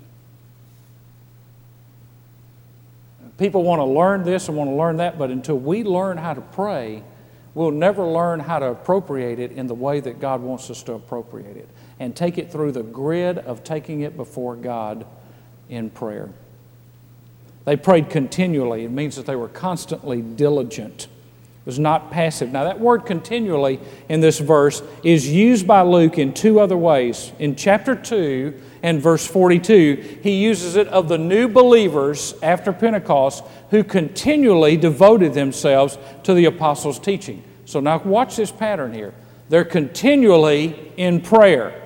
[3.38, 6.34] People want to learn this and want to learn that, but until we learn how
[6.34, 7.02] to pray,
[7.54, 10.92] we'll never learn how to appropriate it in the way that God wants us to
[10.94, 11.68] appropriate it
[12.00, 15.06] and take it through the grid of taking it before God
[15.68, 16.30] in prayer.
[17.64, 18.84] They prayed continually.
[18.84, 21.08] It means that they were constantly diligent.
[21.68, 22.50] Was not passive.
[22.50, 23.78] Now, that word continually
[24.08, 27.30] in this verse is used by Luke in two other ways.
[27.38, 33.44] In chapter 2 and verse 42, he uses it of the new believers after Pentecost
[33.68, 37.44] who continually devoted themselves to the apostles' teaching.
[37.66, 39.12] So now watch this pattern here.
[39.50, 41.77] They're continually in prayer,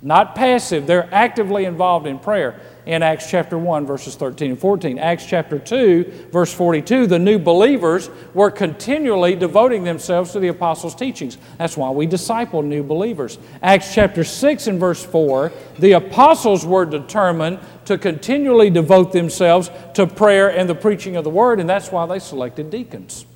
[0.00, 4.98] not passive, they're actively involved in prayer in Acts chapter 1, verses 13 and 14.
[4.98, 10.94] Acts chapter 2, verse 42, the new believers were continually devoting themselves to the apostles'
[10.94, 11.36] teachings.
[11.58, 13.38] That's why we disciple new believers.
[13.60, 20.06] Acts chapter 6 and verse 4, the apostles were determined to continually devote themselves to
[20.06, 23.26] prayer and the preaching of the word, and that's why they selected deacons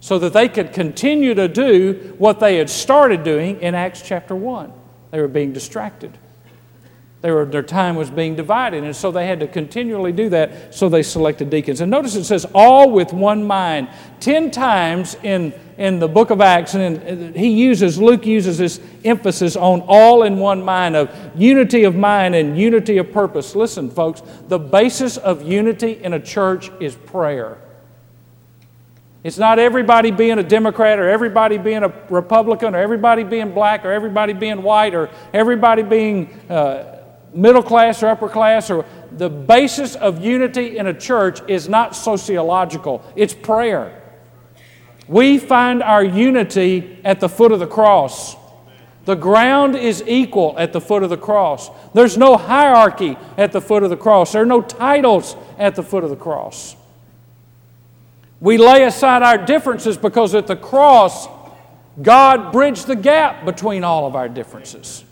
[0.00, 4.34] so that they could continue to do what they had started doing in Acts chapter
[4.34, 4.72] 1.
[5.10, 6.16] They were being distracted.
[7.22, 10.74] They were, their time was being divided, and so they had to continually do that,
[10.74, 11.82] so they selected deacons.
[11.82, 13.88] And notice it says, all with one mind.
[14.20, 18.80] Ten times in, in the book of Acts, and uh, he uses, Luke uses this
[19.04, 23.54] emphasis on all in one mind, of unity of mind and unity of purpose.
[23.54, 27.58] Listen, folks, the basis of unity in a church is prayer.
[29.22, 33.84] It's not everybody being a Democrat or everybody being a Republican or everybody being black
[33.84, 37.02] or everybody being white or everybody being uh,
[37.34, 38.70] middle class or upper class.
[38.70, 43.04] Or the basis of unity in a church is not sociological.
[43.14, 44.02] It's prayer.
[45.06, 48.36] We find our unity at the foot of the cross.
[49.04, 51.70] The ground is equal at the foot of the cross.
[51.92, 54.32] There's no hierarchy at the foot of the cross.
[54.32, 56.76] There are no titles at the foot of the cross.
[58.40, 61.28] We lay aside our differences because at the cross,
[62.00, 65.04] God bridged the gap between all of our differences.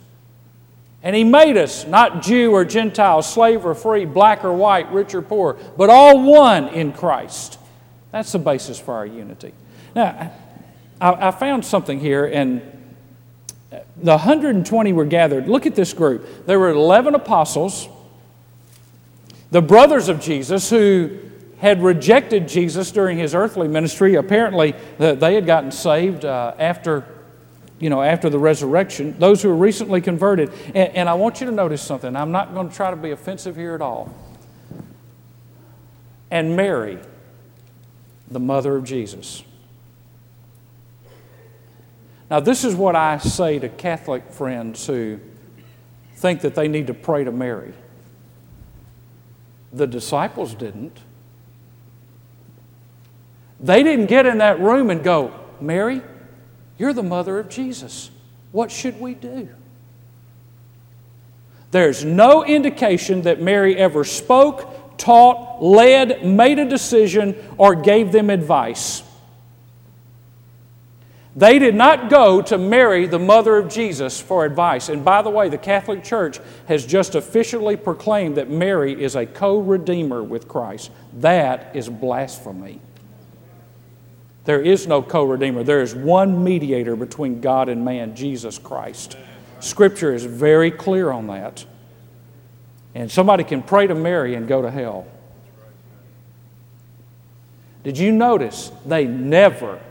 [1.02, 5.14] And He made us not Jew or Gentile, slave or free, black or white, rich
[5.14, 7.58] or poor, but all one in Christ.
[8.10, 9.52] That's the basis for our unity.
[9.94, 10.32] Now,
[11.00, 12.62] I, I found something here, and
[13.70, 15.48] the 120 were gathered.
[15.48, 16.46] Look at this group.
[16.46, 17.88] There were 11 apostles,
[19.50, 21.18] the brothers of Jesus, who
[21.58, 24.14] had rejected Jesus during his earthly ministry.
[24.14, 27.04] Apparently, they had gotten saved uh, after,
[27.78, 29.18] you know, after the resurrection.
[29.18, 30.52] Those who were recently converted.
[30.66, 32.14] And, and I want you to notice something.
[32.14, 34.14] I'm not going to try to be offensive here at all.
[36.30, 36.98] And Mary,
[38.30, 39.42] the mother of Jesus.
[42.30, 45.18] Now, this is what I say to Catholic friends who
[46.16, 47.72] think that they need to pray to Mary.
[49.72, 50.98] The disciples didn't.
[53.60, 56.02] They didn't get in that room and go, Mary,
[56.76, 58.10] you're the mother of Jesus.
[58.52, 59.48] What should we do?
[61.70, 68.30] There's no indication that Mary ever spoke, taught, led, made a decision, or gave them
[68.30, 69.02] advice.
[71.36, 74.88] They did not go to Mary, the mother of Jesus, for advice.
[74.88, 79.24] And by the way, the Catholic Church has just officially proclaimed that Mary is a
[79.24, 80.90] co redeemer with Christ.
[81.18, 82.80] That is blasphemy.
[84.48, 85.62] There is no co redeemer.
[85.62, 89.14] There is one mediator between God and man, Jesus Christ.
[89.60, 91.66] Scripture is very clear on that.
[92.94, 95.06] And somebody can pray to Mary and go to hell.
[97.84, 99.82] Did you notice they never,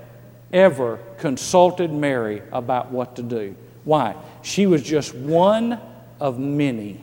[0.51, 3.55] ever consulted Mary about what to do?
[3.83, 4.15] Why?
[4.41, 5.79] She was just one
[6.19, 6.99] of many.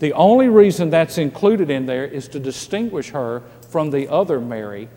[0.00, 4.88] The only reason that's included in there is to distinguish her from the other Mary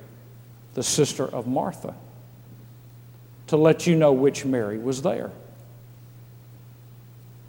[0.75, 1.95] the sister of Martha,
[3.47, 5.31] to let you know which Mary was there.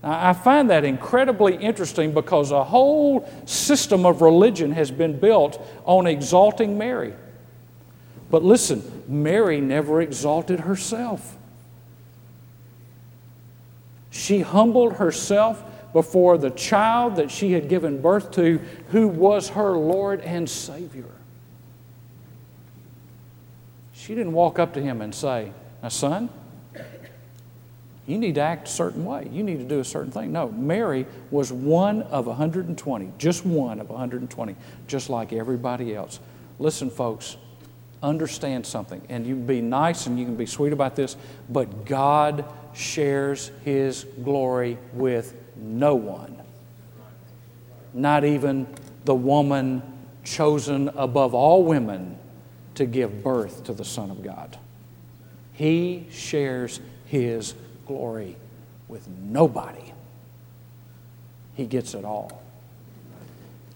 [0.02, 5.60] Now, I find that incredibly interesting because a whole system of religion has been built
[5.84, 7.12] on exalting Mary.
[8.30, 11.36] But listen, Mary never exalted herself.
[14.10, 18.60] She humbled herself before the child that she had given birth to,
[18.90, 21.15] who was her Lord and Savior.
[24.06, 26.30] She didn't walk up to him and say, Now, son,
[28.06, 29.28] you need to act a certain way.
[29.32, 30.30] You need to do a certain thing.
[30.30, 34.54] No, Mary was one of 120, just one of 120,
[34.86, 36.20] just like everybody else.
[36.60, 37.36] Listen, folks,
[38.00, 41.16] understand something, and you can be nice and you can be sweet about this,
[41.48, 46.40] but God shares His glory with no one,
[47.92, 48.68] not even
[49.04, 49.82] the woman
[50.22, 52.20] chosen above all women
[52.76, 54.58] to give birth to the Son of God.
[55.52, 57.54] He shares His
[57.86, 58.36] glory
[58.88, 59.92] with nobody.
[61.54, 62.42] He gets it all.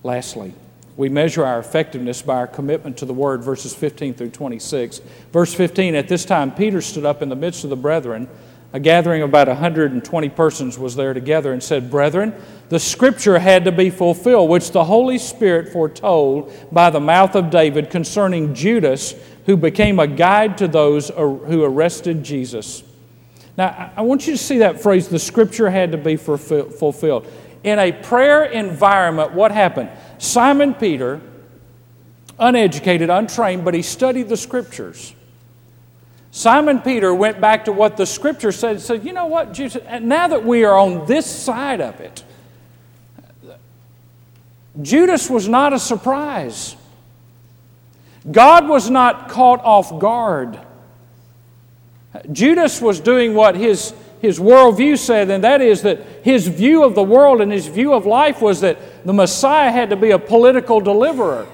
[0.02, 0.54] Lastly,
[0.96, 5.00] we measure our effectiveness by our commitment to the word, verses 15 through 26.
[5.32, 8.28] Verse 15 At this time, Peter stood up in the midst of the brethren
[8.72, 12.34] a gathering of about 120 persons was there together and said, Brethren,
[12.68, 17.50] the scripture had to be fulfilled, which the Holy Spirit foretold by the mouth of
[17.50, 19.14] David concerning Judas,
[19.46, 22.84] who became a guide to those who arrested Jesus.
[23.58, 27.26] Now, I want you to see that phrase, the scripture had to be fulfilled.
[27.64, 29.90] In a prayer environment, what happened?
[30.18, 31.20] Simon Peter,
[32.38, 35.14] uneducated, untrained, but he studied the scriptures.
[36.32, 39.82] Simon Peter went back to what the scripture said and said, You know what, Jesus,
[40.00, 42.22] now that we are on this side of it,
[44.80, 46.76] Judas was not a surprise.
[48.30, 50.58] God was not caught off guard.
[52.30, 56.94] Judas was doing what his, his worldview said, and that is that his view of
[56.94, 60.18] the world and his view of life was that the Messiah had to be a
[60.18, 61.46] political deliverer.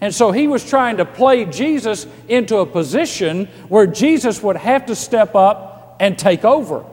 [0.00, 4.86] And so he was trying to play Jesus into a position where Jesus would have
[4.86, 6.84] to step up and take over.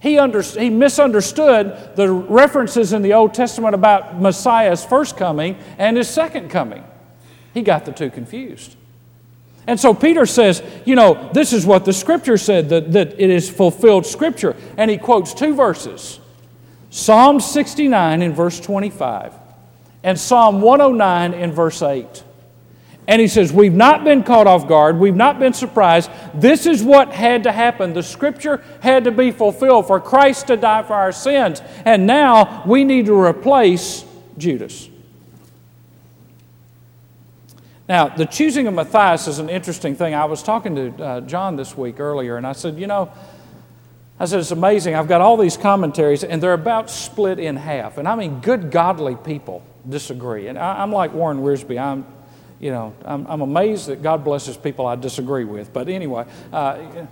[0.00, 5.96] He, under, he misunderstood the references in the Old Testament about Messiah's first coming and
[5.96, 6.82] his second coming.
[7.54, 8.74] He got the two confused.
[9.68, 13.30] And so Peter says, you know, this is what the scripture said, that, that it
[13.30, 14.56] is fulfilled scripture.
[14.76, 16.18] And he quotes two verses
[16.90, 19.34] Psalm 69 in verse 25
[20.02, 22.24] and Psalm 109 in verse 8.
[23.08, 24.98] And he says, We've not been caught off guard.
[24.98, 26.10] We've not been surprised.
[26.34, 27.92] This is what had to happen.
[27.92, 31.60] The scripture had to be fulfilled for Christ to die for our sins.
[31.84, 34.04] And now we need to replace
[34.38, 34.88] Judas.
[37.88, 40.14] Now, the choosing of Matthias is an interesting thing.
[40.14, 43.12] I was talking to uh, John this week earlier, and I said, You know,
[44.20, 44.94] I said, It's amazing.
[44.94, 47.98] I've got all these commentaries, and they're about split in half.
[47.98, 50.48] And I mean, good, godly people disagree.
[50.48, 51.80] And I, am like Warren Wiersbe.
[51.80, 52.06] I'm
[52.62, 55.72] you know, I'm, I'm amazed that God blesses people I disagree with.
[55.72, 57.06] But anyway, uh,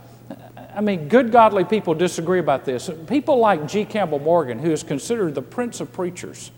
[0.73, 2.89] I mean, good godly people disagree about this.
[3.05, 3.83] People like G.
[3.83, 6.51] Campbell Morgan, who is considered the prince of preachers,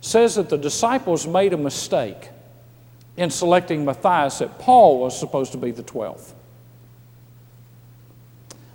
[0.00, 2.30] says that the disciples made a mistake
[3.16, 6.32] in selecting Matthias, that Paul was supposed to be the 12th.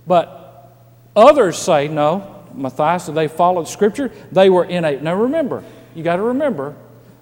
[0.06, 0.72] But
[1.14, 4.10] others say, no, Matthias, they followed Scripture.
[4.32, 5.62] They were in now remember,
[5.98, 6.74] you got to remember,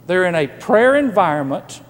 [0.06, 1.80] they're in a prayer environment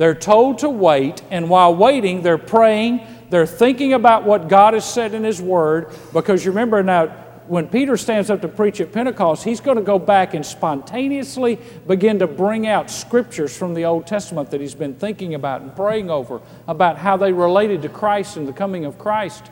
[0.00, 4.90] they're told to wait, and while waiting, they're praying, they're thinking about what God has
[4.90, 5.92] said in His Word.
[6.14, 7.08] Because you remember now,
[7.48, 11.58] when Peter stands up to preach at Pentecost, he's going to go back and spontaneously
[11.86, 15.76] begin to bring out scriptures from the Old Testament that he's been thinking about and
[15.76, 19.50] praying over, about how they related to Christ and the coming of Christ.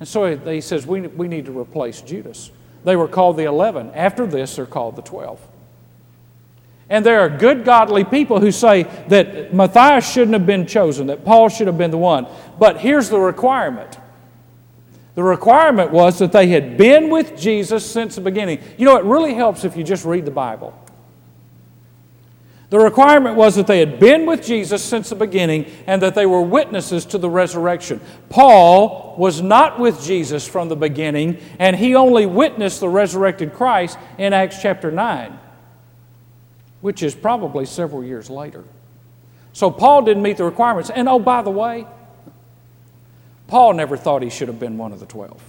[0.00, 2.50] And so he says, We, we need to replace Judas.
[2.82, 3.92] They were called the 11.
[3.94, 5.40] After this, they're called the 12.
[6.90, 11.24] And there are good, godly people who say that Matthias shouldn't have been chosen, that
[11.24, 12.26] Paul should have been the one.
[12.58, 13.96] But here's the requirement
[15.14, 18.60] the requirement was that they had been with Jesus since the beginning.
[18.78, 20.72] You know, it really helps if you just read the Bible.
[22.70, 26.26] The requirement was that they had been with Jesus since the beginning and that they
[26.26, 28.00] were witnesses to the resurrection.
[28.28, 33.98] Paul was not with Jesus from the beginning, and he only witnessed the resurrected Christ
[34.18, 35.39] in Acts chapter 9
[36.80, 38.64] which is probably several years later.
[39.52, 40.90] So Paul didn't meet the requirements.
[40.90, 41.86] And oh, by the way,
[43.46, 45.42] Paul never thought he should have been one of the twelve.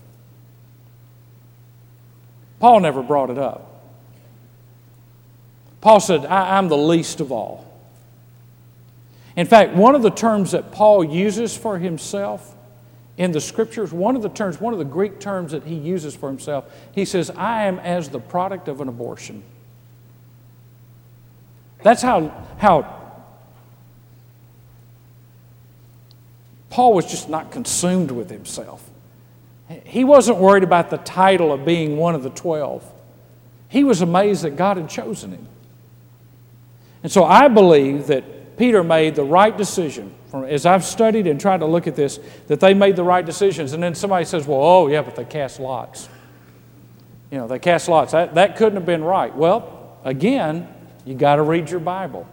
[2.60, 3.84] Paul never brought it up.
[5.82, 7.68] Paul said, I, am the least of all.
[9.36, 12.56] In fact, one of the terms that Paul uses for himself
[13.18, 16.16] in the scriptures, one of the terms, one of the Greek terms that he uses
[16.16, 19.44] for himself, he says, I am as the product of an abortion.
[21.84, 23.00] That's how, how
[26.70, 28.88] Paul was just not consumed with himself.
[29.86, 32.90] He wasn't worried about the title of being one of the twelve.
[33.70, 35.48] He was amazed that God had chosen him.
[37.04, 40.14] And so I believe that Peter made the right decision.
[40.34, 43.74] As I've studied and tried to look at this, that they made the right decisions.
[43.74, 46.10] And then somebody says, well, oh, yeah, but they cast lots.
[47.32, 48.12] You know, they cast lots.
[48.12, 49.34] That, that couldn't have been right.
[49.36, 50.68] Well, again,
[51.06, 52.28] you got to read your Bible.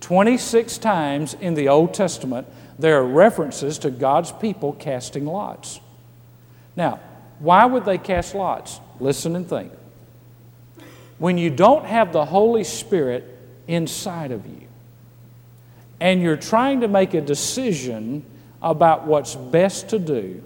[0.00, 2.46] 26 times in the Old Testament,
[2.78, 5.80] there are references to God's people casting lots.
[6.76, 7.00] Now,
[7.38, 8.80] why would they cast lots?
[9.00, 9.72] Listen and think.
[11.18, 13.24] When you don't have the Holy Spirit
[13.66, 14.66] inside of you,
[16.00, 18.24] and you're trying to make a decision
[18.60, 20.42] about what's best to do,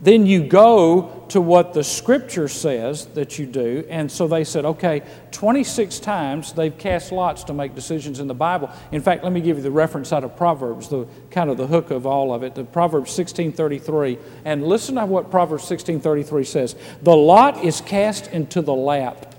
[0.00, 3.84] then you go to what the scripture says that you do.
[3.90, 8.34] And so they said, okay, 26 times they've cast lots to make decisions in the
[8.34, 8.70] Bible.
[8.92, 11.66] In fact, let me give you the reference out of Proverbs, the kind of the
[11.66, 12.54] hook of all of it.
[12.54, 14.18] The Proverbs 16:33.
[14.44, 16.74] And listen to what Proverbs 16:33 says.
[17.02, 19.34] The lot is cast into the lap.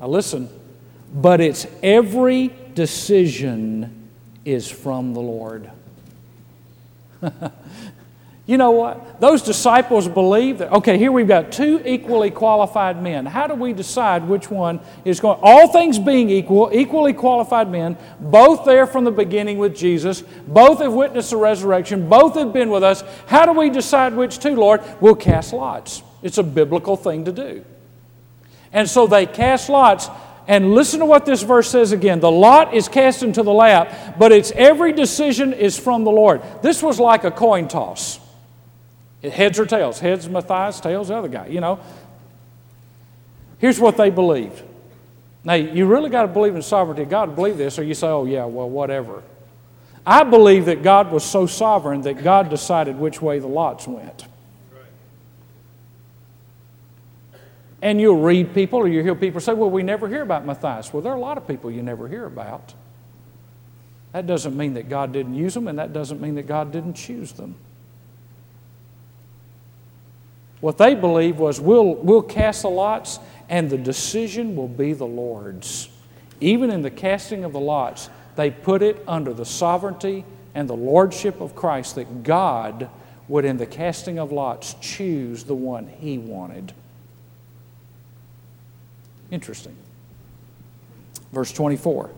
[0.00, 0.48] Now listen,
[1.14, 4.08] but its every decision
[4.44, 5.70] is from the Lord.
[8.52, 9.18] You know what?
[9.18, 13.24] Those disciples believe that, okay, here we've got two equally qualified men.
[13.24, 15.38] How do we decide which one is going?
[15.42, 20.80] All things being equal, equally qualified men, both there from the beginning with Jesus, both
[20.80, 23.02] have witnessed the resurrection, both have been with us.
[23.26, 24.82] How do we decide which two, Lord?
[25.00, 26.02] We'll cast lots.
[26.22, 27.64] It's a biblical thing to do.
[28.70, 30.10] And so they cast lots.
[30.46, 32.20] And listen to what this verse says again.
[32.20, 36.42] The lot is cast into the lap, but its every decision is from the Lord.
[36.60, 38.18] This was like a coin toss.
[39.22, 40.00] Heads or tails?
[40.00, 41.78] Heads Matthias, tails the other guy, you know.
[43.58, 44.62] Here's what they believed.
[45.44, 48.08] Now, you really got to believe in sovereignty God to believe this, or you say,
[48.08, 49.22] oh, yeah, well, whatever.
[50.04, 54.24] I believe that God was so sovereign that God decided which way the lots went.
[57.80, 60.92] And you'll read people or you hear people say, well, we never hear about Matthias.
[60.92, 62.74] Well, there are a lot of people you never hear about.
[64.12, 66.94] That doesn't mean that God didn't use them, and that doesn't mean that God didn't
[66.94, 67.56] choose them.
[70.62, 75.04] What they believed was we'll, we'll cast the lots and the decision will be the
[75.04, 75.88] Lord's.
[76.40, 80.76] Even in the casting of the lots, They put it under the sovereignty and the
[80.76, 82.88] lordship of Christ that God
[83.28, 86.72] would, in the casting of lots, choose the one he wanted.
[89.30, 89.76] Interesting.
[91.32, 92.10] Verse 24.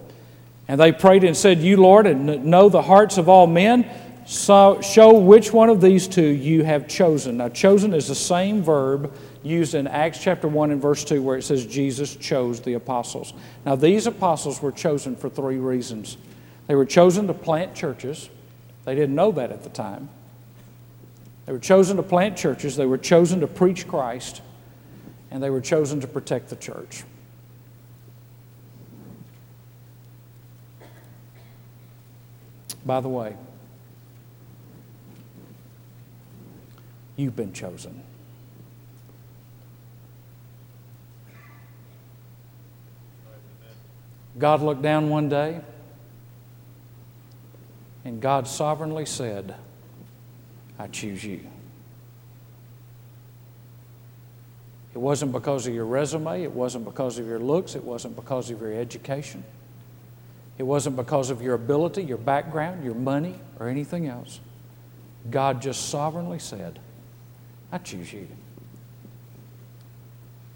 [0.68, 3.88] And they prayed and said, You, Lord, and know the hearts of all men,
[4.26, 7.36] so show which one of these two you have chosen.
[7.36, 11.36] Now, chosen is the same verb used in Acts chapter 1 and verse 2 where
[11.36, 13.34] it says Jesus chose the apostles.
[13.66, 16.16] Now, these apostles were chosen for three reasons.
[16.66, 18.30] They were chosen to plant churches.
[18.84, 20.08] They didn't know that at the time.
[21.46, 24.40] They were chosen to plant churches, they were chosen to preach Christ,
[25.30, 27.04] and they were chosen to protect the church.
[32.86, 33.36] By the way,
[37.16, 38.02] you've been chosen.
[44.38, 45.60] God looked down one day
[48.04, 49.54] and God sovereignly said,
[50.78, 51.40] I choose you.
[54.92, 58.50] It wasn't because of your resume, it wasn't because of your looks, it wasn't because
[58.50, 59.42] of your education.
[60.56, 64.38] It wasn't because of your ability, your background, your money, or anything else.
[65.30, 66.78] God just sovereignly said,
[67.74, 68.28] I choose you.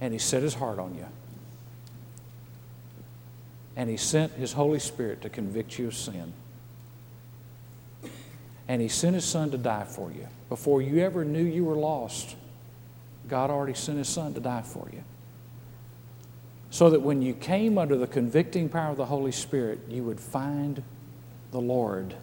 [0.00, 1.06] And He set His heart on you.
[3.74, 6.32] And He sent His Holy Spirit to convict you of sin.
[8.68, 10.28] And He sent His Son to die for you.
[10.48, 12.36] Before you ever knew you were lost,
[13.26, 15.02] God already sent His Son to die for you.
[16.70, 20.20] So that when you came under the convicting power of the Holy Spirit, you would
[20.20, 20.84] find
[21.50, 22.14] the Lord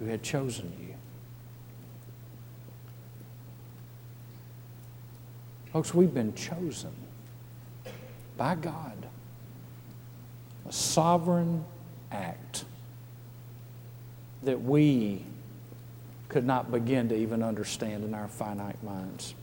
[0.00, 0.85] who had chosen you.
[5.76, 6.90] Folks, we've been chosen
[8.38, 9.06] by God.
[10.66, 11.66] A sovereign
[12.10, 12.64] act
[14.44, 15.22] that we
[16.30, 19.34] could not begin to even understand in our finite minds.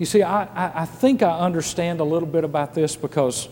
[0.00, 3.48] You see, I, I, I think I understand a little bit about this because,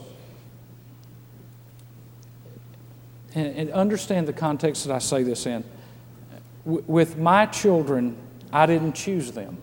[3.37, 5.63] and, and understand the context that I say this in.
[6.65, 8.17] W- with my children,
[8.53, 9.59] I didn't choose them.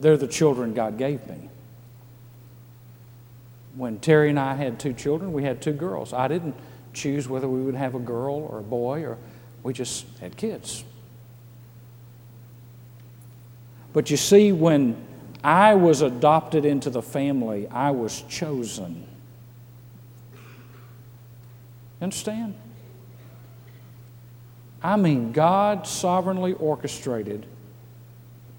[0.00, 1.48] They're the children God gave me.
[3.74, 6.12] When Terry and I had two children, we had two girls.
[6.12, 6.54] I didn't
[6.92, 9.18] choose whether we would have a girl or a boy, or
[9.62, 10.84] we just had kids.
[13.92, 14.96] But you see, when
[15.42, 19.06] I was adopted into the family, I was chosen.
[22.00, 22.54] Understand?
[24.82, 27.46] I mean, God sovereignly orchestrated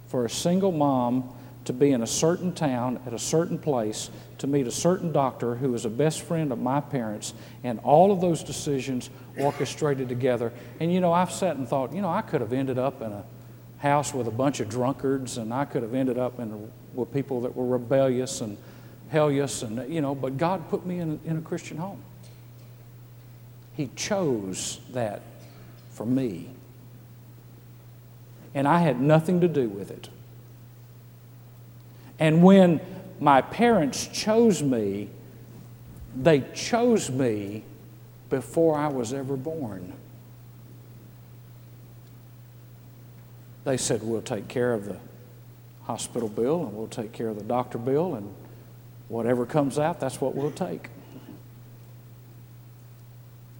[0.09, 1.33] for a single mom
[1.65, 5.55] to be in a certain town at a certain place to meet a certain doctor
[5.55, 7.33] who was a best friend of my parents,
[7.63, 10.51] and all of those decisions orchestrated together.
[10.79, 13.11] And you know, I've sat and thought, you know, I could have ended up in
[13.11, 13.23] a
[13.77, 17.41] house with a bunch of drunkards, and I could have ended up in with people
[17.41, 18.57] that were rebellious and
[19.09, 22.01] hellish, and you know, but God put me in, in a Christian home.
[23.73, 25.21] He chose that
[25.91, 26.49] for me.
[28.53, 30.09] And I had nothing to do with it.
[32.19, 32.81] And when
[33.19, 35.09] my parents chose me,
[36.15, 37.63] they chose me
[38.29, 39.93] before I was ever born.
[43.63, 44.97] They said, We'll take care of the
[45.83, 48.33] hospital bill and we'll take care of the doctor bill, and
[49.07, 50.89] whatever comes out, that's what we'll take.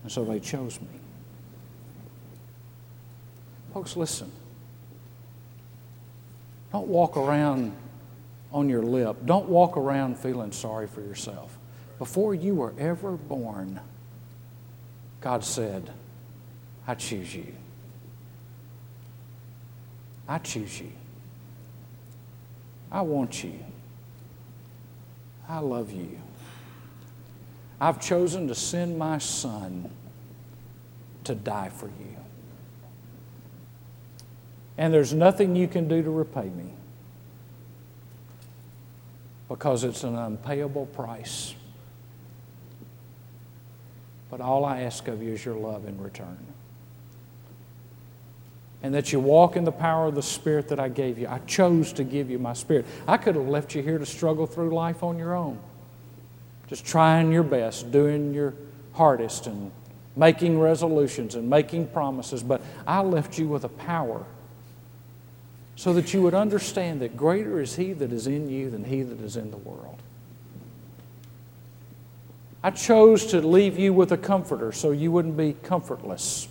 [0.03, 0.87] And so they chose me.
[3.73, 4.31] Folks, listen.
[6.71, 7.75] Don't walk around
[8.51, 9.17] on your lip.
[9.25, 11.57] Don't walk around feeling sorry for yourself.
[11.97, 13.79] Before you were ever born,
[15.21, 15.91] God said,
[16.87, 17.53] I choose you.
[20.27, 20.91] I choose you.
[22.91, 23.59] I want you.
[25.47, 26.19] I love you.
[27.81, 29.89] I've chosen to send my son
[31.23, 32.18] to die for you.
[34.79, 36.73] And there's nothing you can do to repay me
[39.49, 41.53] because it's an unpayable price.
[44.31, 46.37] But all I ask of you is your love in return.
[48.81, 51.27] And that you walk in the power of the Spirit that I gave you.
[51.27, 52.85] I chose to give you my Spirit.
[53.05, 55.59] I could have left you here to struggle through life on your own,
[56.67, 58.53] just trying your best, doing your
[58.93, 59.73] hardest, and
[60.15, 62.41] making resolutions and making promises.
[62.41, 64.25] But I left you with a power
[65.79, 69.01] so that you would understand that greater is He that is in you than He
[69.01, 70.01] that is in the world.
[72.61, 76.49] I chose to leave you with a comforter so you wouldn't be comfortless.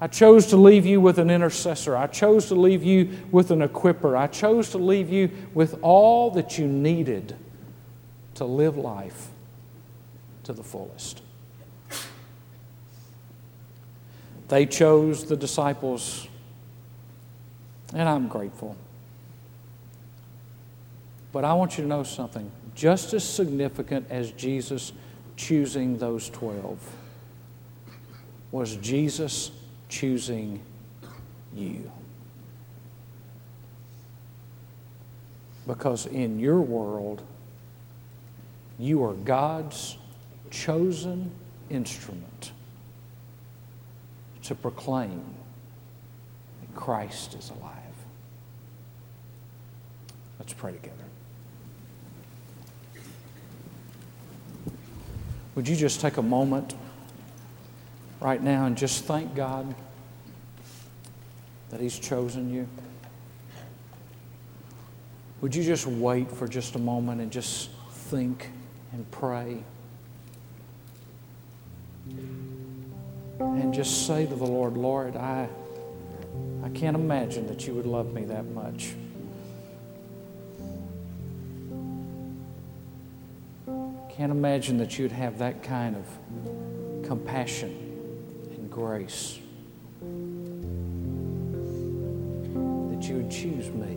[0.00, 1.94] I chose to leave you with an intercessor.
[1.94, 4.16] I chose to leave you with an equiper.
[4.16, 7.36] I chose to leave you with all that you needed
[8.36, 9.28] to live life
[10.44, 11.20] to the fullest.
[14.48, 16.26] They chose the disciples,
[17.94, 18.76] and I'm grateful.
[21.32, 24.92] But I want you to know something just as significant as Jesus
[25.36, 26.78] choosing those 12
[28.50, 29.50] was Jesus
[29.88, 30.60] choosing
[31.54, 31.90] you.
[35.66, 37.22] Because in your world,
[38.78, 39.96] you are God's
[40.50, 41.30] chosen
[41.70, 42.52] instrument
[44.42, 45.22] to proclaim
[46.60, 47.81] that Christ is alive.
[50.42, 51.04] Let's pray together.
[55.54, 56.74] Would you just take a moment
[58.20, 59.72] right now and just thank God
[61.70, 62.66] that He's chosen you?
[65.42, 68.50] Would you just wait for just a moment and just think
[68.92, 69.62] and pray?
[73.38, 75.48] And just say to the Lord, Lord, I,
[76.64, 78.94] I can't imagine that you would love me that much.
[84.16, 86.06] Can't imagine that you'd have that kind of
[87.08, 87.70] compassion
[88.50, 89.38] and grace.
[92.90, 93.96] That you would choose me.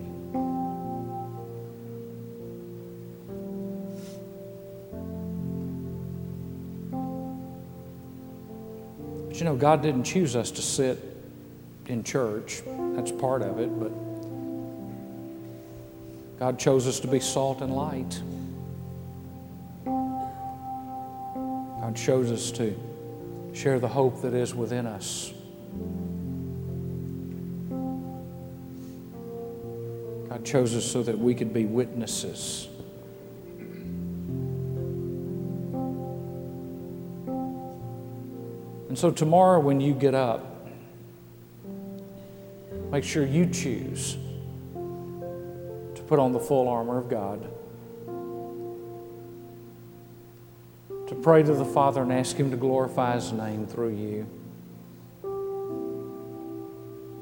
[9.27, 11.03] But you know, God didn't choose us to sit
[11.87, 12.61] in church.
[12.95, 13.91] That's part of it, but
[16.39, 18.21] God chose us to be salt and light.
[21.95, 22.77] Shows us to
[23.53, 25.33] share the hope that is within us.
[30.29, 32.67] God chose us so that we could be witnesses.
[38.89, 40.67] And so tomorrow, when you get up,
[42.91, 44.15] make sure you choose
[45.95, 47.49] to put on the full armor of God.
[51.07, 54.27] To pray to the Father and ask Him to glorify His name through you.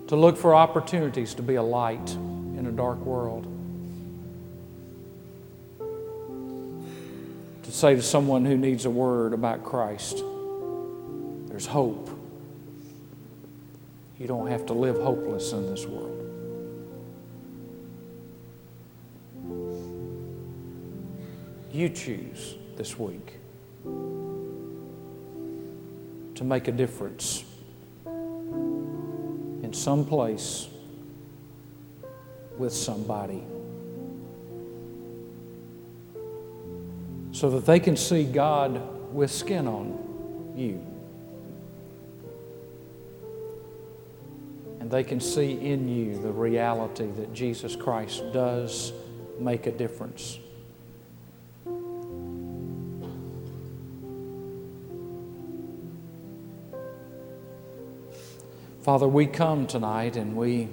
[0.08, 3.48] To look for opportunities to be a light in a dark world.
[7.64, 10.24] To say to someone who needs a word about Christ,
[11.48, 12.10] there's hope.
[14.20, 16.20] You don't have to live hopeless in this world.
[21.72, 23.40] You choose this week
[26.36, 27.44] to make a difference
[28.06, 30.68] in some place
[32.58, 33.44] with somebody
[37.32, 38.82] so that they can see God
[39.14, 40.82] with skin on you.
[44.80, 48.94] And they can see in you the reality that Jesus Christ does
[49.40, 50.40] make a difference.
[58.84, 60.68] Father, we come tonight and we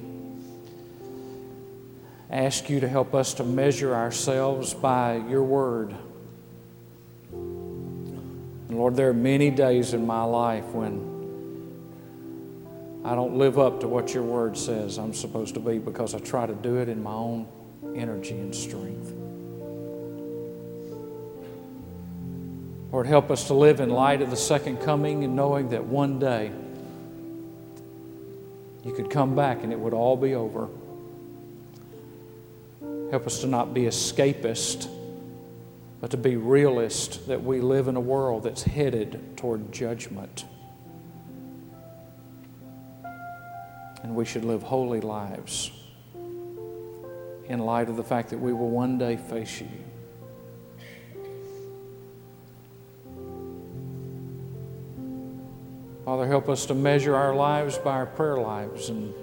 [2.28, 5.94] ask you to help us to measure ourselves by your word.
[7.30, 11.06] And Lord, there are many days in my life when
[13.04, 16.18] I don't live up to what your word says I'm supposed to be because I
[16.18, 17.46] try to do it in my own
[17.94, 19.12] energy and strength.
[22.90, 26.18] Lord, help us to live in light of the second coming and knowing that one
[26.18, 26.50] day
[28.84, 30.68] you could come back and it would all be over.
[33.10, 34.88] Help us to not be escapist,
[36.00, 40.44] but to be realist that we live in a world that's headed toward judgment.
[44.02, 45.70] And we should live holy lives
[46.14, 49.68] in light of the fact that we will one day face you.
[56.10, 58.88] Father, help us to measure our lives by our prayer lives.
[58.88, 59.14] And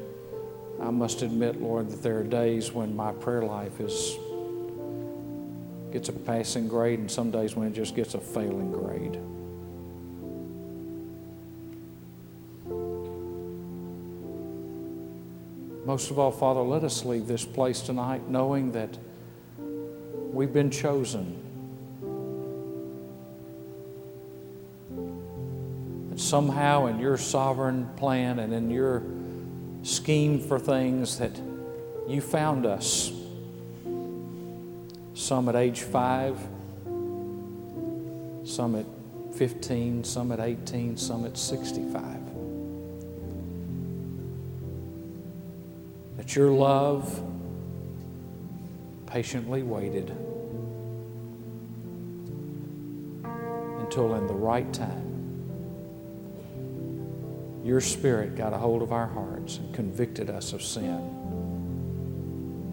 [0.81, 4.15] I must admit, Lord, that there are days when my prayer life is
[5.91, 9.19] gets a passing grade and some days when it just gets a failing grade.
[15.85, 18.97] Most of all, Father, let us leave this place tonight knowing that
[20.31, 21.46] we've been chosen
[26.17, 29.03] somehow, in your sovereign plan and in your
[29.83, 31.39] scheme for things, that
[32.07, 33.13] you found us.
[35.13, 36.37] Some at age five,
[38.43, 38.85] some at
[39.35, 42.01] 15, some at 18, some at 65.
[46.17, 47.23] That your love
[49.05, 50.09] patiently waited
[53.79, 55.06] until in the right time
[57.67, 61.13] your spirit got a hold of our hearts and convicted us of sin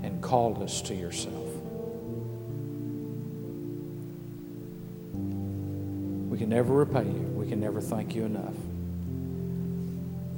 [0.04, 1.48] and called us to yourself.
[6.30, 7.32] We can never repay you.
[7.34, 8.54] We can never thank you enough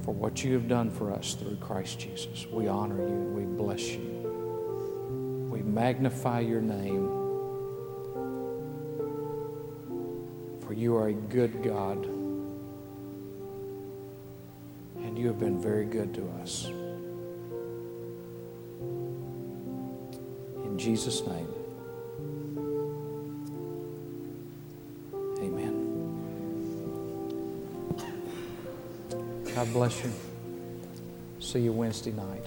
[0.07, 2.47] for what you have done for us through Christ Jesus.
[2.51, 5.49] We honor you we bless you.
[5.51, 7.09] We magnify your name.
[10.67, 12.16] For you are a good God.
[15.37, 16.69] Have been very good to us.
[20.65, 21.49] In Jesus' name.
[25.39, 25.75] Amen.
[29.55, 30.11] God bless you.
[31.39, 32.47] See you Wednesday night.